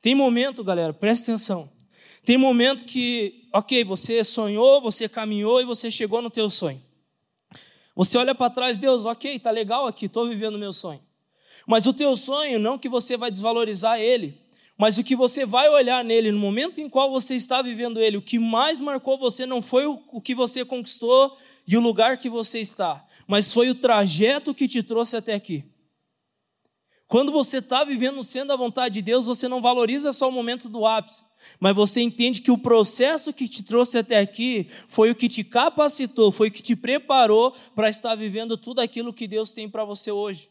Tem 0.00 0.14
momento, 0.14 0.62
galera, 0.62 0.92
presta 0.92 1.32
atenção. 1.32 1.70
Tem 2.24 2.36
momento 2.36 2.84
que, 2.84 3.48
ok, 3.52 3.84
você 3.84 4.22
sonhou, 4.22 4.80
você 4.80 5.08
caminhou 5.08 5.60
e 5.60 5.64
você 5.64 5.90
chegou 5.90 6.20
no 6.20 6.30
teu 6.30 6.50
sonho. 6.50 6.82
Você 7.96 8.16
olha 8.16 8.34
para 8.34 8.50
trás, 8.50 8.78
Deus, 8.78 9.04
ok, 9.04 9.38
tá 9.38 9.50
legal 9.50 9.86
aqui, 9.86 10.06
estou 10.06 10.28
vivendo 10.28 10.54
o 10.54 10.58
meu 10.58 10.72
sonho. 10.72 11.00
Mas 11.66 11.86
o 11.86 11.92
teu 11.92 12.16
sonho, 12.16 12.58
não 12.58 12.78
que 12.78 12.88
você 12.88 13.16
vai 13.16 13.30
desvalorizar 13.30 14.00
ele, 14.00 14.40
mas 14.78 14.96
o 14.96 15.02
que 15.02 15.16
você 15.16 15.44
vai 15.44 15.68
olhar 15.68 16.04
nele 16.04 16.30
no 16.30 16.38
momento 16.38 16.80
em 16.80 16.88
qual 16.88 17.10
você 17.10 17.34
está 17.34 17.60
vivendo 17.60 18.00
ele, 18.00 18.16
o 18.16 18.22
que 18.22 18.38
mais 18.38 18.80
marcou 18.80 19.18
você 19.18 19.44
não 19.44 19.60
foi 19.60 19.84
o 19.86 20.20
que 20.20 20.36
você 20.36 20.64
conquistou 20.64 21.36
e 21.66 21.76
o 21.76 21.80
lugar 21.80 22.16
que 22.16 22.30
você 22.30 22.60
está, 22.60 23.04
mas 23.26 23.52
foi 23.52 23.68
o 23.68 23.74
trajeto 23.74 24.54
que 24.54 24.68
te 24.68 24.82
trouxe 24.82 25.16
até 25.16 25.34
aqui. 25.34 25.64
Quando 27.08 27.32
você 27.32 27.56
está 27.56 27.84
vivendo 27.84 28.22
sendo 28.22 28.52
a 28.52 28.56
vontade 28.56 28.94
de 28.94 29.02
Deus, 29.02 29.26
você 29.26 29.48
não 29.48 29.62
valoriza 29.62 30.12
só 30.12 30.28
o 30.28 30.32
momento 30.32 30.68
do 30.68 30.86
ápice, 30.86 31.24
mas 31.58 31.74
você 31.74 32.02
entende 32.02 32.42
que 32.42 32.50
o 32.50 32.58
processo 32.58 33.32
que 33.32 33.48
te 33.48 33.62
trouxe 33.62 33.98
até 33.98 34.20
aqui 34.20 34.68
foi 34.86 35.10
o 35.10 35.14
que 35.14 35.28
te 35.28 35.42
capacitou, 35.42 36.30
foi 36.30 36.48
o 36.48 36.52
que 36.52 36.62
te 36.62 36.76
preparou 36.76 37.54
para 37.74 37.88
estar 37.88 38.14
vivendo 38.14 38.56
tudo 38.58 38.80
aquilo 38.80 39.12
que 39.12 39.26
Deus 39.26 39.52
tem 39.54 39.68
para 39.68 39.84
você 39.84 40.12
hoje. 40.12 40.50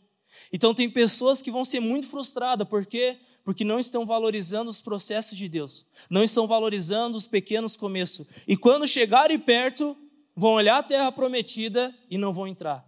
Então 0.52 0.74
tem 0.74 0.90
pessoas 0.90 1.42
que 1.42 1.52
vão 1.52 1.66
ser 1.66 1.80
muito 1.80 2.08
frustradas, 2.08 2.68
por 2.68 2.86
quê? 2.86 3.18
Porque 3.44 3.64
não 3.64 3.80
estão 3.80 4.06
valorizando 4.06 4.70
os 4.70 4.82
processos 4.82 5.38
de 5.38 5.48
Deus, 5.48 5.86
não 6.10 6.24
estão 6.24 6.48
valorizando 6.48 7.18
os 7.18 7.28
pequenos 7.28 7.78
começos. 7.78 8.28
E 8.48 8.58
quando 8.58 8.88
chegarem 8.88 9.40
perto, 9.40 9.98
vão 10.36 10.52
olhar 10.52 10.78
a 10.78 10.84
terra 10.84 11.12
prometida 11.12 11.94
e 12.10 12.18
não 12.18 12.34
vão 12.34 12.48
entrar. 12.48 12.86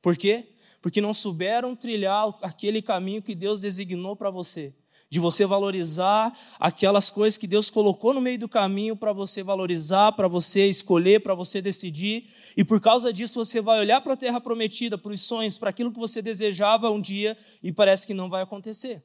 Por 0.00 0.16
quê? 0.16 0.48
Porque 0.80 1.00
não 1.00 1.12
souberam 1.12 1.76
trilhar 1.76 2.34
aquele 2.42 2.80
caminho 2.80 3.22
que 3.22 3.34
Deus 3.34 3.60
designou 3.60 4.16
para 4.16 4.30
você 4.30 4.74
de 5.10 5.18
você 5.18 5.46
valorizar 5.46 6.36
aquelas 6.58 7.08
coisas 7.08 7.38
que 7.38 7.46
Deus 7.46 7.70
colocou 7.70 8.12
no 8.12 8.20
meio 8.20 8.38
do 8.38 8.48
caminho 8.48 8.94
para 8.94 9.12
você 9.12 9.42
valorizar, 9.42 10.12
para 10.12 10.28
você 10.28 10.66
escolher, 10.66 11.20
para 11.20 11.34
você 11.34 11.62
decidir. 11.62 12.26
E 12.56 12.62
por 12.62 12.80
causa 12.80 13.12
disso 13.12 13.42
você 13.42 13.60
vai 13.60 13.80
olhar 13.80 14.00
para 14.00 14.12
a 14.12 14.16
terra 14.16 14.40
prometida, 14.40 14.98
para 14.98 15.12
os 15.12 15.22
sonhos, 15.22 15.56
para 15.56 15.70
aquilo 15.70 15.92
que 15.92 15.98
você 15.98 16.20
desejava 16.20 16.90
um 16.90 17.00
dia 17.00 17.36
e 17.62 17.72
parece 17.72 18.06
que 18.06 18.12
não 18.12 18.28
vai 18.28 18.42
acontecer. 18.42 19.02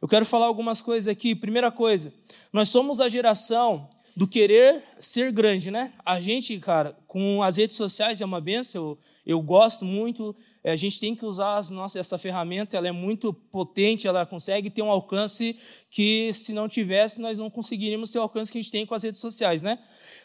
Eu 0.00 0.06
quero 0.06 0.24
falar 0.24 0.46
algumas 0.46 0.80
coisas 0.80 1.08
aqui. 1.08 1.34
Primeira 1.34 1.70
coisa, 1.70 2.12
nós 2.52 2.68
somos 2.68 3.00
a 3.00 3.08
geração 3.08 3.88
do 4.14 4.28
querer 4.28 4.82
ser 4.98 5.32
grande, 5.32 5.70
né? 5.70 5.92
A 6.04 6.20
gente, 6.20 6.58
cara, 6.58 6.96
com 7.06 7.42
as 7.42 7.56
redes 7.56 7.76
sociais 7.76 8.20
é 8.20 8.24
uma 8.24 8.40
benção, 8.40 8.98
eu 9.26 9.40
gosto 9.40 9.84
muito 9.84 10.34
é, 10.62 10.72
a 10.72 10.76
gente 10.76 11.00
tem 11.00 11.14
que 11.14 11.24
usar 11.24 11.56
as 11.56 11.70
nossas, 11.70 11.96
essa 11.96 12.18
ferramenta, 12.18 12.76
ela 12.76 12.88
é 12.88 12.92
muito 12.92 13.32
potente, 13.32 14.06
ela 14.06 14.26
consegue 14.26 14.68
ter 14.68 14.82
um 14.82 14.90
alcance 14.90 15.56
que, 15.90 16.30
se 16.34 16.52
não 16.52 16.68
tivesse, 16.68 17.20
nós 17.20 17.38
não 17.38 17.48
conseguiríamos 17.48 18.10
ter 18.10 18.18
o 18.18 18.22
alcance 18.22 18.52
que 18.52 18.58
a 18.58 18.60
gente 18.60 18.70
tem 18.70 18.84
com 18.84 18.94
as 18.94 19.02
redes 19.02 19.20
sociais, 19.20 19.62
né? 19.62 19.78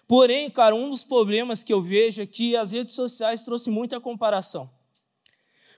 Porém, 0.08 0.50
cara, 0.50 0.76
um 0.76 0.90
dos 0.90 1.04
problemas 1.04 1.64
que 1.64 1.72
eu 1.72 1.82
vejo 1.82 2.22
é 2.22 2.26
que 2.26 2.56
as 2.56 2.74
redes 2.74 2.94
sociais 2.94 3.44
trouxe 3.44 3.70
muita 3.70 4.00
comparação. 4.00 4.70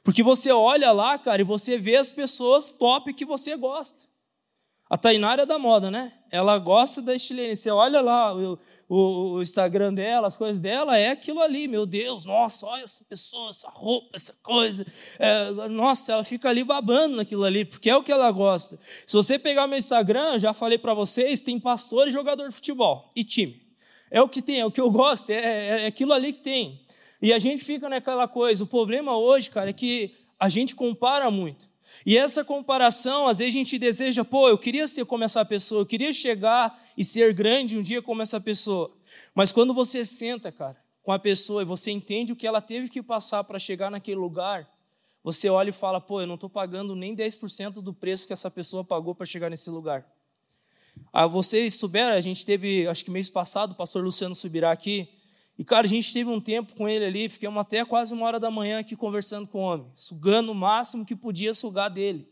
Porque 0.03 0.24
você 0.24 0.51
olha 0.51 0.91
lá, 0.91 1.19
cara, 1.19 1.41
e 1.41 1.45
você 1.45 1.77
vê 1.77 1.97
as 1.97 2.12
pessoas 2.12 2.71
top 2.71 3.13
que 3.13 3.25
você 3.25 3.55
gosta. 3.55 4.06
A 4.89 4.98
Tainara 4.98 5.44
é 5.44 5.46
da 5.46 5.60
moda, 5.60 5.91
né? 5.91 6.13
Ela 6.32 6.58
gosta 6.58 7.01
da 7.01 7.13
estilene. 7.13 7.56
Você 7.56 7.70
olha 7.70 8.00
lá, 8.00 8.32
eu, 8.32 8.58
o, 8.88 9.34
o, 9.34 9.41
Instagram 9.41 9.94
dela, 9.94 10.27
as 10.27 10.38
coisas 10.38 10.60
dela, 10.62 10.98
é 10.98 11.10
aquilo 11.10 11.41
ali, 11.41 11.67
meu 11.67 11.86
Deus, 11.86 12.24
nossa, 12.24 12.65
olha 12.65 12.84
essa 12.84 13.03
pessoa, 13.03 13.50
essa 13.50 13.70
roupa, 13.70 14.15
essa 14.15 14.34
coisa. 14.41 14.86
É, 15.20 15.50
nossa, 15.70 16.13
ela 16.13 16.24
fica 16.24 16.50
ali 16.50 16.63
babando 16.63 17.17
naquilo 17.17 17.44
ali, 17.44 17.65
porque 17.65 17.89
é 17.89 17.98
o 17.98 18.03
que 18.03 18.12
ela 18.12 18.32
gosta. 18.32 18.79
Se 19.06 19.13
você 19.13 19.38
pegar 19.38 19.67
meu 19.67 19.77
Instagram, 19.77 20.39
já 20.39 20.53
falei 20.53 20.77
para 20.77 20.94
vocês, 20.94 21.41
tem 21.41 21.60
pastor 21.60 22.08
e 22.08 22.12
jogador 22.12 22.48
de 22.48 22.56
futebol 22.56 23.12
e 23.13 23.25
time. 23.25 23.62
É 24.10 24.22
o 24.22 24.29
que 24.29 24.41
tem, 24.41 24.62
é 24.62 24.65
o 24.65 24.72
que 24.72 24.79
eu 24.79 24.89
gosto, 24.89 25.32
é, 25.32 25.36
é, 25.36 25.84
é 25.84 25.86
aquilo 25.86 26.13
ali 26.13 26.32
que 26.32 26.41
tem. 26.41 26.82
E 27.22 27.34
a 27.34 27.39
gente 27.39 27.65
fica 27.65 27.89
naquela 27.89 28.27
coisa. 28.27 28.63
O 28.63 28.67
problema 28.67 29.17
hoje, 29.17 29.50
cara, 29.50 29.70
é 29.70 29.74
que 29.74 30.15
a 30.39 30.48
gente 30.48 30.75
compara 30.75 31.29
muito. 31.29 31.66
E 32.06 32.17
essa 32.17 32.44
comparação, 32.44 33.27
às 33.27 33.39
vezes 33.39 33.53
a 33.53 33.58
gente 33.58 33.77
deseja, 33.77 34.24
pô, 34.24 34.50
eu 34.50 34.58
queria 34.58 34.88
ser 34.88 35.06
como 35.06 35.24
essa 35.24 35.44
pessoa, 35.44 35.82
eu 35.82 35.86
queria 35.86 36.12
chegar 36.13 36.82
e 36.98 37.03
ser 37.03 37.34
grande 37.34 37.77
um 37.77 37.82
dia 37.82 38.01
como 38.01 38.22
essa 38.22 38.39
pessoa. 38.39 38.91
Mas 39.34 39.51
quando 39.51 39.74
você 39.74 40.06
senta, 40.06 40.51
cara, 40.51 40.77
com 41.03 41.12
a 41.12 41.20
pessoa 41.20 41.62
e 41.62 41.65
você 41.65 41.91
entende 41.91 42.34
o 42.34 42.36
que 42.36 42.46
ela 42.46 42.62
teve 42.62 42.89
que 42.89 43.01
passar 43.01 43.44
para 43.44 43.60
chegar 43.60 43.89
naquele 43.89 44.20
lugar, 44.20 44.70
você 45.24 45.50
olha 45.50 45.70
e 45.70 45.74
fala, 45.74 46.00
pô, 46.00 46.22
eu 46.22 46.27
não 46.27 46.36
estou 46.36 46.50
pagando 46.50 46.96
nem 46.96 47.15
10% 47.15 47.82
do 47.82 47.94
preço 47.94 48.27
que 48.27 48.34
essa 48.34 48.50
pessoa 48.50 48.84
pagou 48.84 49.13
para 49.13 49.25
chegar 49.25 49.50
nesse 49.50 49.70
lugar. 49.70 50.06
Ah, 51.12 51.27
vocês 51.27 51.75
souberam, 51.75 52.15
a 52.15 52.22
gente 52.22 52.46
teve, 52.46 52.88
acho 52.88 53.03
que 53.03 53.12
mês 53.12 53.29
passado, 53.29 53.72
o 53.72 53.75
pastor 53.75 54.03
Luciano 54.03 54.36
subirá 54.36 54.72
aqui, 54.72 55.10
e, 55.57 55.63
cara, 55.63 55.87
a 55.87 55.89
gente 55.89 56.13
teve 56.13 56.29
um 56.29 56.39
tempo 56.39 56.75
com 56.75 56.87
ele 56.87 57.03
ali, 57.03 57.27
ficamos 57.27 57.59
até 57.59 57.83
quase 57.83 58.13
uma 58.13 58.25
hora 58.27 58.39
da 58.39 58.51
manhã 58.51 58.79
aqui 58.79 58.95
conversando 58.95 59.47
com 59.47 59.59
o 59.59 59.61
homem, 59.61 59.87
sugando 59.95 60.51
o 60.51 60.55
máximo 60.55 61.03
que 61.03 61.15
podia 61.15 61.53
sugar 61.53 61.89
dele. 61.89 62.29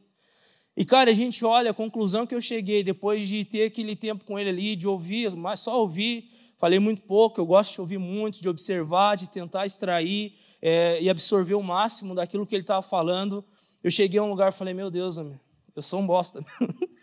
E, 0.78 0.86
cara, 0.86 1.10
a 1.10 1.14
gente 1.14 1.44
olha 1.44 1.72
a 1.72 1.74
conclusão 1.74 2.28
que 2.28 2.36
eu 2.36 2.42
cheguei, 2.42 2.84
depois 2.84 3.28
de 3.28 3.44
ter 3.44 3.64
aquele 3.64 3.96
tempo 3.96 4.26
com 4.26 4.38
ele 4.38 4.50
ali, 4.50 4.76
de 4.76 4.88
ouvir, 4.88 5.36
mas 5.36 5.62
só 5.62 5.80
ouvir, 5.80 6.30
falei 6.58 6.78
muito 6.78 7.02
pouco, 7.02 7.42
eu 7.42 7.46
gosto 7.46 7.74
de 7.74 7.82
ouvir 7.82 7.98
muito, 7.98 8.42
de 8.42 8.48
observar, 8.48 9.16
de 9.16 9.28
tentar 9.28 9.66
extrair 9.66 10.36
é, 10.62 11.02
e 11.02 11.10
absorver 11.10 11.56
o 11.56 11.64
máximo 11.64 12.14
daquilo 12.14 12.46
que 12.46 12.54
ele 12.54 12.64
estava 12.64 12.84
falando. 12.84 13.44
Eu 13.84 13.90
cheguei 13.90 14.20
a 14.20 14.24
um 14.24 14.30
lugar 14.30 14.50
e 14.50 14.56
falei, 14.56 14.74
meu 14.74 14.92
Deus, 14.92 15.18
homem, 15.18 15.40
eu 15.76 15.82
sou 15.82 16.00
um 16.00 16.06
bosta. 16.06 16.46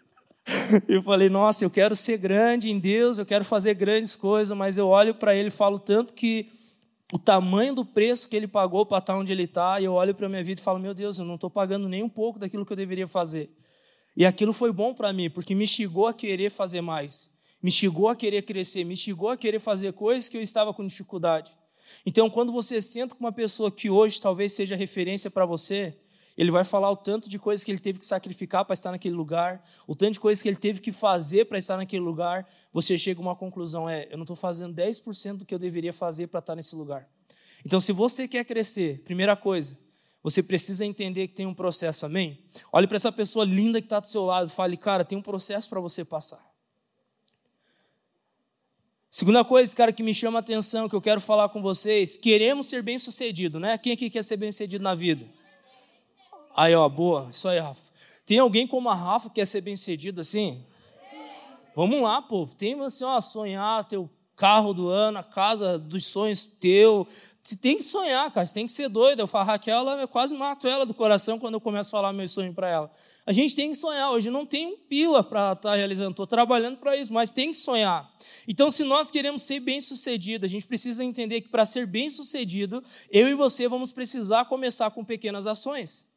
eu 0.89 1.03
falei, 1.03 1.29
nossa, 1.29 1.65
eu 1.65 1.71
quero 1.71 1.95
ser 1.95 2.19
grande 2.19 2.71
em 2.71 2.79
Deus, 2.79 3.19
eu 3.19 3.27
quero 3.27 3.45
fazer 3.45 3.75
grandes 3.75 4.17
coisas, 4.17 4.57
mas 4.57 4.77
eu 4.77 4.89
olho 4.89 5.15
para 5.15 5.35
ele 5.35 5.49
e 5.49 5.53
falo 5.53 5.79
tanto 5.79 6.13
que 6.15 6.51
o 7.13 7.19
tamanho 7.19 7.75
do 7.75 7.85
preço 7.85 8.29
que 8.29 8.35
ele 8.35 8.49
pagou 8.49 8.87
para 8.87 8.99
estar 8.99 9.17
onde 9.17 9.31
ele 9.31 9.45
está, 9.45 9.81
e 9.81 9.85
eu 9.85 9.93
olho 9.93 10.15
para 10.15 10.27
a 10.27 10.29
minha 10.29 10.43
vida 10.43 10.61
e 10.61 10.65
falo, 10.65 10.79
meu 10.79 10.95
Deus, 10.95 11.19
eu 11.19 11.25
não 11.25 11.35
estou 11.35 11.51
pagando 11.51 11.89
nem 11.89 12.03
um 12.03 12.09
pouco 12.09 12.39
daquilo 12.39 12.65
que 12.65 12.73
eu 12.73 12.77
deveria 12.77 13.07
fazer. 13.07 13.51
E 14.17 14.25
aquilo 14.27 14.53
foi 14.53 14.73
bom 14.73 14.95
para 14.95 15.13
mim, 15.13 15.31
porque 15.31 15.55
me 15.55 15.65
instigou 15.65 16.07
a 16.07 16.15
querer 16.15 16.51
fazer 16.51 16.81
mais, 16.81 17.31
me 17.63 17.69
instigou 17.69 18.09
a 18.09 18.17
querer 18.17 18.43
crescer, 18.43 18.85
me 18.85 18.95
instigou 18.95 19.29
a 19.29 19.37
querer 19.37 19.61
fazer 19.61 19.93
coisas 19.93 20.29
que 20.29 20.37
eu 20.37 20.43
estava 20.43 20.73
com 20.73 20.87
dificuldade. 20.87 21.53
Então, 22.05 22.31
quando 22.31 22.51
você 22.51 22.81
senta 22.81 23.15
com 23.15 23.23
uma 23.23 23.33
pessoa 23.33 23.71
que 23.71 23.91
hoje 23.91 24.21
talvez 24.21 24.55
seja 24.55 24.75
referência 24.75 25.31
para 25.31 25.45
você, 25.45 25.95
ele 26.37 26.51
vai 26.51 26.65
falar 26.65 26.91
o 26.91 26.97
tanto 26.97 27.29
de 27.29 27.39
coisas 27.39 27.65
que 27.65 27.71
ele 27.71 27.79
teve 27.79 27.99
que 27.99 28.07
sacrificar 28.07 28.65
para 28.65 28.75
estar 28.75 28.91
naquele 28.91 29.15
lugar, 29.15 29.63
o 29.87 29.95
tanto 29.95 30.15
de 30.15 30.21
coisas 30.21 30.43
que 30.43 30.49
ele 30.49 30.57
teve 30.57 30.81
que 30.81 30.93
fazer 30.93 31.45
para 31.45 31.59
estar 31.59 31.77
naquele 31.77 32.03
lugar. 32.03 32.49
Você 32.73 32.97
chega 32.97 33.21
a 33.21 33.23
uma 33.23 33.37
conclusão: 33.37 33.89
é, 33.89 34.09
eu 34.11 34.17
não 34.17 34.25
estou 34.25 34.37
fazendo 34.37 34.75
10% 34.75 35.39
do 35.39 35.45
que 35.45 35.55
eu 35.55 35.59
deveria 35.59 35.93
fazer 35.93 36.29
para 36.29 36.41
estar 36.41 36.57
nesse 36.57 36.75
lugar. 36.75 37.09
Então, 37.65 37.79
se 37.79 37.93
você 37.93 38.27
quer 38.27 38.45
crescer, 38.45 39.03
primeira 39.05 39.37
coisa, 39.37 39.79
você 40.23 40.43
precisa 40.43 40.85
entender 40.85 41.29
que 41.29 41.35
tem 41.35 41.47
um 41.47 41.55
processo, 41.55 42.07
amém? 42.07 42.45
Olhe 42.73 42.87
para 42.87 42.97
essa 42.97 43.13
pessoa 43.13 43.45
linda 43.45 43.81
que 43.81 43.87
está 43.87 44.01
do 44.01 44.09
seu 44.09 44.25
lado, 44.25 44.49
fale, 44.49 44.77
cara, 44.77 45.05
tem 45.05 45.19
um 45.19 45.23
processo 45.23 45.69
para 45.69 45.81
você 45.81 46.05
passar. 46.05 46.53
Segunda 49.11 49.45
coisa, 49.45 49.77
cara, 49.77 49.93
que 49.93 50.03
me 50.03 50.15
chama 50.15 50.39
a 50.39 50.41
atenção, 50.41 50.89
que 50.89 50.97
eu 50.97 51.01
quero 51.01 51.21
falar 51.21 51.51
com 51.51 51.61
vocês, 51.61 52.17
queremos 52.17 52.67
ser 52.69 52.83
bem-sucedido, 52.83 53.61
né? 53.61 53.77
Quem 53.77 53.93
aqui 53.93 54.09
quer 54.09 54.25
ser 54.25 54.39
bem-sucedido 54.39 54.83
na 54.83 54.95
vida? 54.95 55.27
Aí, 56.55 56.75
ó, 56.75 56.89
boa. 56.89 57.29
Isso 57.31 57.49
aí, 57.49 57.59
Rafa. 57.59 57.81
Tem 58.27 58.39
alguém 58.39 58.67
como 58.67 58.89
a 58.89 58.95
Rafa 58.95 59.29
que 59.29 59.37
quer 59.37 59.47
ser 59.47 59.61
bem 59.61 59.77
sucedido 59.77 60.21
assim? 60.21 60.65
Vamos 61.75 62.01
lá, 62.01 62.21
povo. 62.21 62.55
Tem 62.55 62.79
assim, 62.83 63.05
ó, 63.05 63.21
sonhar, 63.21 63.85
ter 63.85 63.97
o 63.97 64.09
carro 64.37 64.75
do 64.75 64.89
ano, 64.89 65.19
a 65.19 65.23
casa 65.23 65.79
dos 65.79 66.07
sonhos 66.07 66.47
teu. 66.47 67.07
Você 67.41 67.57
tem 67.57 67.77
que 67.77 67.83
sonhar, 67.83 68.31
cara. 68.31 68.47
Você 68.47 68.55
tem 68.55 68.67
que 68.67 68.73
ser 68.73 68.89
doido. 68.89 69.21
Eu 69.21 69.27
falo, 69.27 69.47
Raquel, 69.47 69.85
eu 69.99 70.07
quase 70.07 70.33
mato 70.33 70.69
ela 70.69 70.87
do 70.87 70.95
coração 70.95 71.41
quando 71.41 71.55
eu 71.55 71.61
começo 71.61 71.89
a 71.89 71.91
falar 71.91 72.13
meu 72.13 72.29
sonho 72.29 72.55
para 72.55 72.69
ela. 72.69 72.91
A 73.27 73.33
gente 73.33 73.57
tem 73.57 73.71
que 73.71 73.77
sonhar. 73.77 74.11
Hoje 74.13 74.31
não 74.31 74.47
tem 74.47 74.67
um 74.67 74.77
pila 74.77 75.25
para 75.25 75.53
estar 75.53 75.71
tá 75.71 75.75
realizando. 75.75 76.11
Estou 76.11 76.27
trabalhando 76.27 76.77
para 76.77 76.97
isso, 76.97 77.13
mas 77.13 77.33
tem 77.33 77.51
que 77.51 77.59
sonhar. 77.59 78.09
Então, 78.47 78.71
se 78.71 78.85
nós 78.85 79.11
queremos 79.11 79.43
ser 79.43 79.59
bem-sucedido, 79.59 80.47
a 80.47 80.49
gente 80.49 80.67
precisa 80.67 81.03
entender 81.03 81.41
que 81.41 81.49
para 81.49 81.65
ser 81.65 81.85
bem-sucedido, 81.85 82.83
eu 83.11 83.27
e 83.27 83.35
você 83.35 83.67
vamos 83.67 83.91
precisar 83.91 84.45
começar 84.45 84.91
com 84.93 85.05
pequenas 85.05 85.47
ações. 85.47 86.12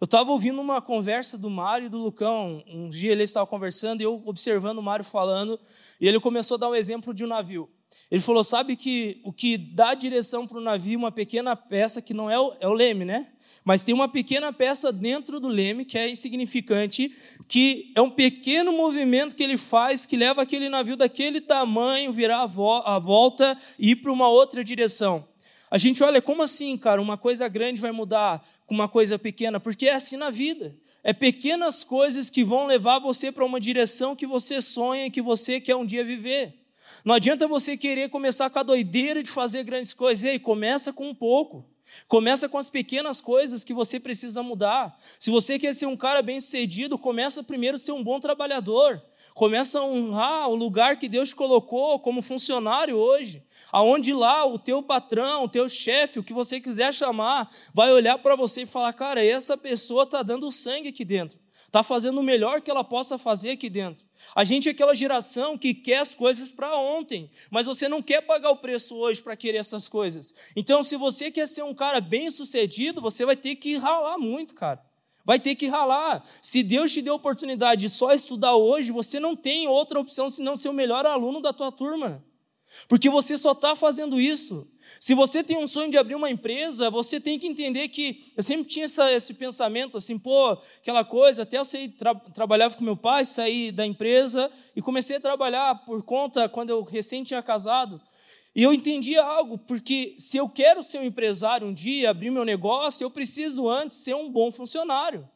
Eu 0.00 0.06
estava 0.06 0.32
ouvindo 0.32 0.60
uma 0.60 0.82
conversa 0.82 1.38
do 1.38 1.48
Mário 1.48 1.86
e 1.86 1.88
do 1.88 1.98
Lucão. 1.98 2.64
Um 2.66 2.88
dia 2.88 3.12
eles 3.12 3.30
estavam 3.30 3.46
conversando 3.46 4.00
e 4.00 4.04
eu 4.04 4.20
observando 4.26 4.78
o 4.78 4.82
Mário 4.82 5.04
falando, 5.04 5.58
e 6.00 6.08
ele 6.08 6.18
começou 6.18 6.56
a 6.56 6.58
dar 6.58 6.68
um 6.68 6.74
exemplo 6.74 7.14
de 7.14 7.24
um 7.24 7.28
navio. 7.28 7.70
Ele 8.10 8.20
falou: 8.20 8.42
sabe 8.42 8.76
que 8.76 9.20
o 9.24 9.32
que 9.32 9.56
dá 9.56 9.94
direção 9.94 10.46
para 10.46 10.58
o 10.58 10.60
navio, 10.60 10.98
uma 10.98 11.12
pequena 11.12 11.54
peça 11.54 12.02
que 12.02 12.12
não 12.12 12.28
é 12.28 12.38
o, 12.38 12.54
é 12.60 12.68
o 12.68 12.72
leme, 12.72 13.04
né? 13.04 13.28
Mas 13.64 13.82
tem 13.82 13.94
uma 13.94 14.08
pequena 14.08 14.52
peça 14.52 14.92
dentro 14.92 15.40
do 15.40 15.48
leme 15.48 15.84
que 15.84 15.96
é 15.96 16.10
insignificante, 16.10 17.10
que 17.48 17.92
é 17.96 18.02
um 18.02 18.10
pequeno 18.10 18.72
movimento 18.72 19.34
que 19.34 19.42
ele 19.42 19.56
faz 19.56 20.04
que 20.04 20.16
leva 20.16 20.42
aquele 20.42 20.68
navio 20.68 20.96
daquele 20.96 21.40
tamanho 21.40 22.12
virar 22.12 22.42
a, 22.42 22.46
vo 22.46 22.82
a 22.84 22.98
volta 22.98 23.56
e 23.78 23.92
ir 23.92 23.96
para 23.96 24.12
uma 24.12 24.28
outra 24.28 24.62
direção. 24.62 25.26
A 25.70 25.78
gente 25.78 26.04
olha, 26.04 26.22
como 26.22 26.42
assim, 26.42 26.76
cara? 26.76 27.02
Uma 27.02 27.16
coisa 27.16 27.48
grande 27.48 27.80
vai 27.80 27.90
mudar 27.90 28.46
com 28.66 28.74
uma 28.74 28.88
coisa 28.88 29.18
pequena? 29.18 29.60
Porque 29.60 29.86
é 29.86 29.94
assim 29.94 30.16
na 30.16 30.30
vida. 30.30 30.76
é 31.02 31.12
pequenas 31.12 31.84
coisas 31.84 32.30
que 32.30 32.42
vão 32.42 32.66
levar 32.66 32.98
você 32.98 33.30
para 33.30 33.44
uma 33.44 33.60
direção 33.60 34.16
que 34.16 34.26
você 34.26 34.62
sonha, 34.62 35.10
que 35.10 35.20
você 35.20 35.60
quer 35.60 35.76
um 35.76 35.84
dia 35.84 36.02
viver. 36.02 36.54
Não 37.04 37.14
adianta 37.14 37.46
você 37.46 37.76
querer 37.76 38.08
começar 38.08 38.48
com 38.48 38.58
a 38.58 38.62
doideira 38.62 39.22
de 39.22 39.30
fazer 39.30 39.64
grandes 39.64 39.92
coisas. 39.92 40.24
Ei, 40.24 40.38
começa 40.38 40.92
com 40.92 41.08
um 41.08 41.14
pouco. 41.14 41.64
Começa 42.08 42.48
com 42.48 42.58
as 42.58 42.68
pequenas 42.68 43.20
coisas 43.20 43.64
que 43.64 43.74
você 43.74 44.00
precisa 44.00 44.42
mudar. 44.42 44.96
Se 45.18 45.30
você 45.30 45.58
quer 45.58 45.74
ser 45.74 45.86
um 45.86 45.96
cara 45.96 46.22
bem-sucedido, 46.22 46.98
começa 46.98 47.42
primeiro 47.42 47.76
a 47.76 47.80
ser 47.80 47.92
um 47.92 48.02
bom 48.02 48.20
trabalhador. 48.20 49.02
Começa 49.34 49.78
a 49.78 49.84
honrar 49.84 50.48
o 50.48 50.54
lugar 50.54 50.98
que 50.98 51.08
Deus 51.08 51.30
te 51.30 51.36
colocou 51.36 51.98
como 51.98 52.22
funcionário 52.22 52.96
hoje. 52.96 53.42
Aonde 53.72 54.12
lá 54.12 54.44
o 54.44 54.58
teu 54.58 54.82
patrão, 54.82 55.44
o 55.44 55.48
teu 55.48 55.68
chefe, 55.68 56.18
o 56.18 56.24
que 56.24 56.32
você 56.32 56.60
quiser 56.60 56.92
chamar, 56.92 57.50
vai 57.72 57.92
olhar 57.92 58.18
para 58.18 58.36
você 58.36 58.62
e 58.62 58.66
falar: 58.66 58.92
"Cara, 58.92 59.24
essa 59.24 59.56
pessoa 59.56 60.04
está 60.04 60.22
dando 60.22 60.50
sangue 60.52 60.88
aqui 60.88 61.04
dentro. 61.04 61.43
Está 61.74 61.82
fazendo 61.82 62.20
o 62.20 62.22
melhor 62.22 62.60
que 62.60 62.70
ela 62.70 62.84
possa 62.84 63.18
fazer 63.18 63.50
aqui 63.50 63.68
dentro. 63.68 64.04
A 64.32 64.44
gente 64.44 64.68
é 64.68 64.70
aquela 64.70 64.94
geração 64.94 65.58
que 65.58 65.74
quer 65.74 65.98
as 65.98 66.14
coisas 66.14 66.48
para 66.48 66.78
ontem, 66.78 67.28
mas 67.50 67.66
você 67.66 67.88
não 67.88 68.00
quer 68.00 68.20
pagar 68.20 68.50
o 68.50 68.58
preço 68.58 68.94
hoje 68.94 69.20
para 69.20 69.36
querer 69.36 69.58
essas 69.58 69.88
coisas. 69.88 70.32
Então, 70.54 70.84
se 70.84 70.96
você 70.96 71.32
quer 71.32 71.48
ser 71.48 71.64
um 71.64 71.74
cara 71.74 72.00
bem 72.00 72.30
sucedido, 72.30 73.00
você 73.00 73.26
vai 73.26 73.34
ter 73.34 73.56
que 73.56 73.76
ralar 73.76 74.16
muito, 74.18 74.54
cara. 74.54 74.80
Vai 75.24 75.40
ter 75.40 75.56
que 75.56 75.66
ralar. 75.66 76.24
Se 76.40 76.62
Deus 76.62 76.92
te 76.92 77.02
deu 77.02 77.14
a 77.14 77.16
oportunidade 77.16 77.80
de 77.80 77.90
só 77.90 78.12
estudar 78.12 78.54
hoje, 78.54 78.92
você 78.92 79.18
não 79.18 79.34
tem 79.34 79.66
outra 79.66 79.98
opção 79.98 80.30
senão 80.30 80.56
ser 80.56 80.68
o 80.68 80.72
melhor 80.72 81.04
aluno 81.04 81.40
da 81.40 81.52
tua 81.52 81.72
turma. 81.72 82.24
Porque 82.86 83.10
você 83.10 83.36
só 83.36 83.50
está 83.50 83.74
fazendo 83.74 84.20
isso. 84.20 84.64
Se 85.00 85.14
você 85.14 85.42
tem 85.42 85.56
um 85.56 85.66
sonho 85.66 85.90
de 85.90 85.98
abrir 85.98 86.14
uma 86.14 86.30
empresa, 86.30 86.90
você 86.90 87.20
tem 87.20 87.38
que 87.38 87.46
entender 87.46 87.88
que. 87.88 88.32
Eu 88.36 88.42
sempre 88.42 88.64
tinha 88.64 88.86
essa, 88.86 89.12
esse 89.12 89.34
pensamento 89.34 89.96
assim, 89.96 90.18
pô, 90.18 90.52
aquela 90.80 91.04
coisa. 91.04 91.42
Até 91.42 91.58
eu 91.58 91.64
sei, 91.64 91.88
tra 91.88 92.14
trabalhava 92.14 92.76
com 92.76 92.84
meu 92.84 92.96
pai, 92.96 93.24
saí 93.24 93.70
da 93.70 93.86
empresa 93.86 94.50
e 94.74 94.82
comecei 94.82 95.16
a 95.16 95.20
trabalhar 95.20 95.84
por 95.84 96.02
conta 96.02 96.48
quando 96.48 96.70
eu 96.70 96.82
recém 96.82 97.22
tinha 97.24 97.42
casado. 97.42 98.00
E 98.54 98.62
eu 98.62 98.72
entendi 98.72 99.16
algo, 99.18 99.58
porque 99.58 100.14
se 100.16 100.36
eu 100.36 100.48
quero 100.48 100.82
ser 100.82 100.98
um 100.98 101.04
empresário 101.04 101.66
um 101.66 101.74
dia, 101.74 102.10
abrir 102.10 102.30
meu 102.30 102.44
negócio, 102.44 103.04
eu 103.04 103.10
preciso 103.10 103.68
antes 103.68 103.96
ser 103.96 104.14
um 104.14 104.30
bom 104.30 104.52
funcionário. 104.52 105.28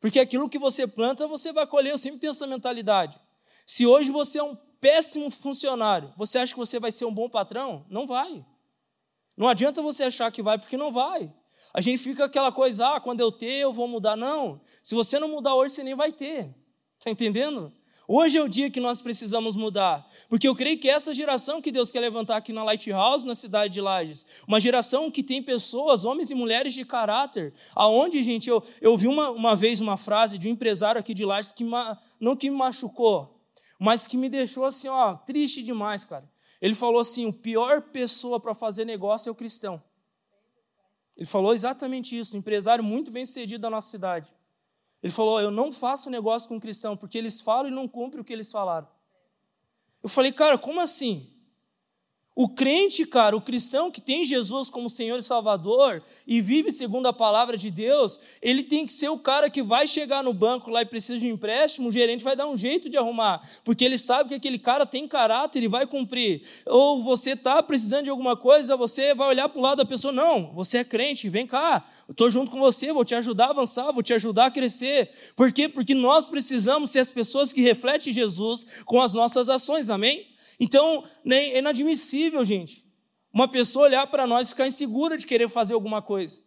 Porque 0.00 0.18
aquilo 0.18 0.48
que 0.48 0.58
você 0.58 0.84
planta, 0.84 1.28
você 1.28 1.52
vai 1.52 1.64
colher. 1.64 1.92
Eu 1.92 1.98
sempre 1.98 2.18
tenho 2.18 2.32
essa 2.32 2.46
mentalidade. 2.46 3.16
Se 3.64 3.86
hoje 3.86 4.10
você 4.10 4.40
é 4.40 4.42
um 4.42 4.56
péssimo 4.80 5.30
funcionário, 5.30 6.12
você 6.16 6.38
acha 6.38 6.52
que 6.52 6.58
você 6.58 6.80
vai 6.80 6.90
ser 6.90 7.04
um 7.04 7.14
bom 7.14 7.30
patrão? 7.30 7.86
Não 7.88 8.04
vai. 8.04 8.44
Não 9.36 9.48
adianta 9.48 9.82
você 9.82 10.04
achar 10.04 10.30
que 10.30 10.42
vai, 10.42 10.58
porque 10.58 10.76
não 10.76 10.92
vai. 10.92 11.32
A 11.74 11.80
gente 11.80 11.98
fica 11.98 12.24
aquela 12.24 12.52
coisa, 12.52 12.96
ah, 12.96 13.00
quando 13.00 13.20
eu 13.20 13.32
ter, 13.32 13.54
eu 13.54 13.72
vou 13.72 13.88
mudar. 13.88 14.16
Não. 14.16 14.60
Se 14.82 14.94
você 14.94 15.18
não 15.18 15.28
mudar 15.28 15.54
hoje, 15.54 15.74
você 15.74 15.82
nem 15.82 15.94
vai 15.94 16.12
ter. 16.12 16.54
Está 16.98 17.10
entendendo? 17.10 17.72
Hoje 18.06 18.36
é 18.36 18.42
o 18.42 18.48
dia 18.48 18.68
que 18.68 18.80
nós 18.80 19.00
precisamos 19.00 19.54
mudar, 19.54 20.06
porque 20.28 20.46
eu 20.46 20.56
creio 20.56 20.78
que 20.78 20.90
essa 20.90 21.14
geração 21.14 21.62
que 21.62 21.70
Deus 21.70 21.92
quer 21.92 22.00
levantar 22.00 22.36
aqui 22.36 22.52
na 22.52 22.64
Lighthouse, 22.64 23.26
na 23.26 23.34
cidade 23.34 23.72
de 23.72 23.80
Lages, 23.80 24.26
uma 24.46 24.60
geração 24.60 25.10
que 25.10 25.22
tem 25.22 25.40
pessoas, 25.40 26.04
homens 26.04 26.30
e 26.30 26.34
mulheres 26.34 26.74
de 26.74 26.84
caráter, 26.84 27.54
aonde, 27.74 28.22
gente, 28.22 28.50
eu, 28.50 28.62
eu 28.80 28.90
ouvi 28.90 29.06
uma, 29.06 29.30
uma 29.30 29.54
vez 29.54 29.80
uma 29.80 29.96
frase 29.96 30.36
de 30.36 30.48
um 30.48 30.50
empresário 30.50 30.98
aqui 30.98 31.14
de 31.14 31.24
Lages 31.24 31.52
que 31.52 31.64
não 32.20 32.36
que 32.36 32.50
me 32.50 32.56
machucou, 32.56 33.40
mas 33.78 34.06
que 34.06 34.16
me 34.16 34.28
deixou 34.28 34.64
assim, 34.64 34.88
ó, 34.88 35.14
triste 35.14 35.62
demais, 35.62 36.04
cara. 36.04 36.28
Ele 36.62 36.76
falou 36.76 37.00
assim: 37.00 37.26
o 37.26 37.32
pior 37.32 37.82
pessoa 37.82 38.38
para 38.38 38.54
fazer 38.54 38.84
negócio 38.84 39.28
é 39.28 39.32
o 39.32 39.34
cristão. 39.34 39.82
Ele 41.16 41.26
falou 41.26 41.52
exatamente 41.52 42.16
isso, 42.16 42.36
um 42.36 42.38
empresário 42.38 42.84
muito 42.84 43.10
bem 43.10 43.26
sucedido 43.26 43.60
da 43.60 43.68
nossa 43.68 43.90
cidade. 43.90 44.32
Ele 45.02 45.12
falou: 45.12 45.40
Eu 45.40 45.50
não 45.50 45.72
faço 45.72 46.08
negócio 46.08 46.48
com 46.48 46.60
cristão, 46.60 46.96
porque 46.96 47.18
eles 47.18 47.40
falam 47.40 47.68
e 47.68 47.74
não 47.74 47.88
cumprem 47.88 48.20
o 48.20 48.24
que 48.24 48.32
eles 48.32 48.52
falaram. 48.52 48.86
Eu 50.00 50.08
falei, 50.08 50.32
cara, 50.32 50.56
como 50.56 50.80
assim? 50.80 51.31
O 52.34 52.48
crente, 52.48 53.04
cara, 53.04 53.36
o 53.36 53.42
cristão 53.42 53.90
que 53.90 54.00
tem 54.00 54.24
Jesus 54.24 54.70
como 54.70 54.88
Senhor 54.88 55.18
e 55.18 55.22
Salvador 55.22 56.02
e 56.26 56.40
vive 56.40 56.72
segundo 56.72 57.06
a 57.06 57.12
palavra 57.12 57.58
de 57.58 57.70
Deus, 57.70 58.18
ele 58.40 58.62
tem 58.62 58.86
que 58.86 58.92
ser 58.92 59.10
o 59.10 59.18
cara 59.18 59.50
que 59.50 59.62
vai 59.62 59.86
chegar 59.86 60.24
no 60.24 60.32
banco 60.32 60.70
lá 60.70 60.80
e 60.80 60.86
precisa 60.86 61.18
de 61.18 61.26
um 61.26 61.34
empréstimo, 61.34 61.90
o 61.90 61.92
gerente 61.92 62.24
vai 62.24 62.34
dar 62.34 62.46
um 62.46 62.56
jeito 62.56 62.88
de 62.88 62.96
arrumar, 62.96 63.46
porque 63.62 63.84
ele 63.84 63.98
sabe 63.98 64.30
que 64.30 64.34
aquele 64.34 64.58
cara 64.58 64.86
tem 64.86 65.06
caráter 65.06 65.62
e 65.62 65.68
vai 65.68 65.86
cumprir. 65.86 66.40
Ou 66.64 67.02
você 67.02 67.32
está 67.32 67.62
precisando 67.62 68.04
de 68.04 68.10
alguma 68.10 68.34
coisa, 68.34 68.78
você 68.78 69.14
vai 69.14 69.28
olhar 69.28 69.50
para 69.50 69.58
o 69.58 69.62
lado 69.62 69.76
da 69.76 69.84
pessoa, 69.84 70.10
não, 70.10 70.54
você 70.54 70.78
é 70.78 70.84
crente, 70.84 71.28
vem 71.28 71.46
cá, 71.46 71.86
estou 72.08 72.30
junto 72.30 72.50
com 72.50 72.58
você, 72.58 72.94
vou 72.94 73.04
te 73.04 73.14
ajudar 73.14 73.48
a 73.48 73.50
avançar, 73.50 73.92
vou 73.92 74.02
te 74.02 74.14
ajudar 74.14 74.46
a 74.46 74.50
crescer. 74.50 75.10
Por 75.36 75.52
quê? 75.52 75.68
Porque 75.68 75.94
nós 75.94 76.24
precisamos 76.24 76.90
ser 76.90 77.00
as 77.00 77.12
pessoas 77.12 77.52
que 77.52 77.60
refletem 77.60 78.10
Jesus 78.10 78.66
com 78.86 79.02
as 79.02 79.12
nossas 79.12 79.50
ações, 79.50 79.90
amém? 79.90 80.31
Então, 80.64 81.02
é 81.28 81.58
inadmissível, 81.58 82.44
gente, 82.44 82.84
uma 83.34 83.48
pessoa 83.48 83.86
olhar 83.86 84.06
para 84.06 84.28
nós 84.28 84.46
e 84.46 84.50
ficar 84.50 84.68
insegura 84.68 85.18
de 85.18 85.26
querer 85.26 85.48
fazer 85.48 85.74
alguma 85.74 86.00
coisa. 86.00 86.40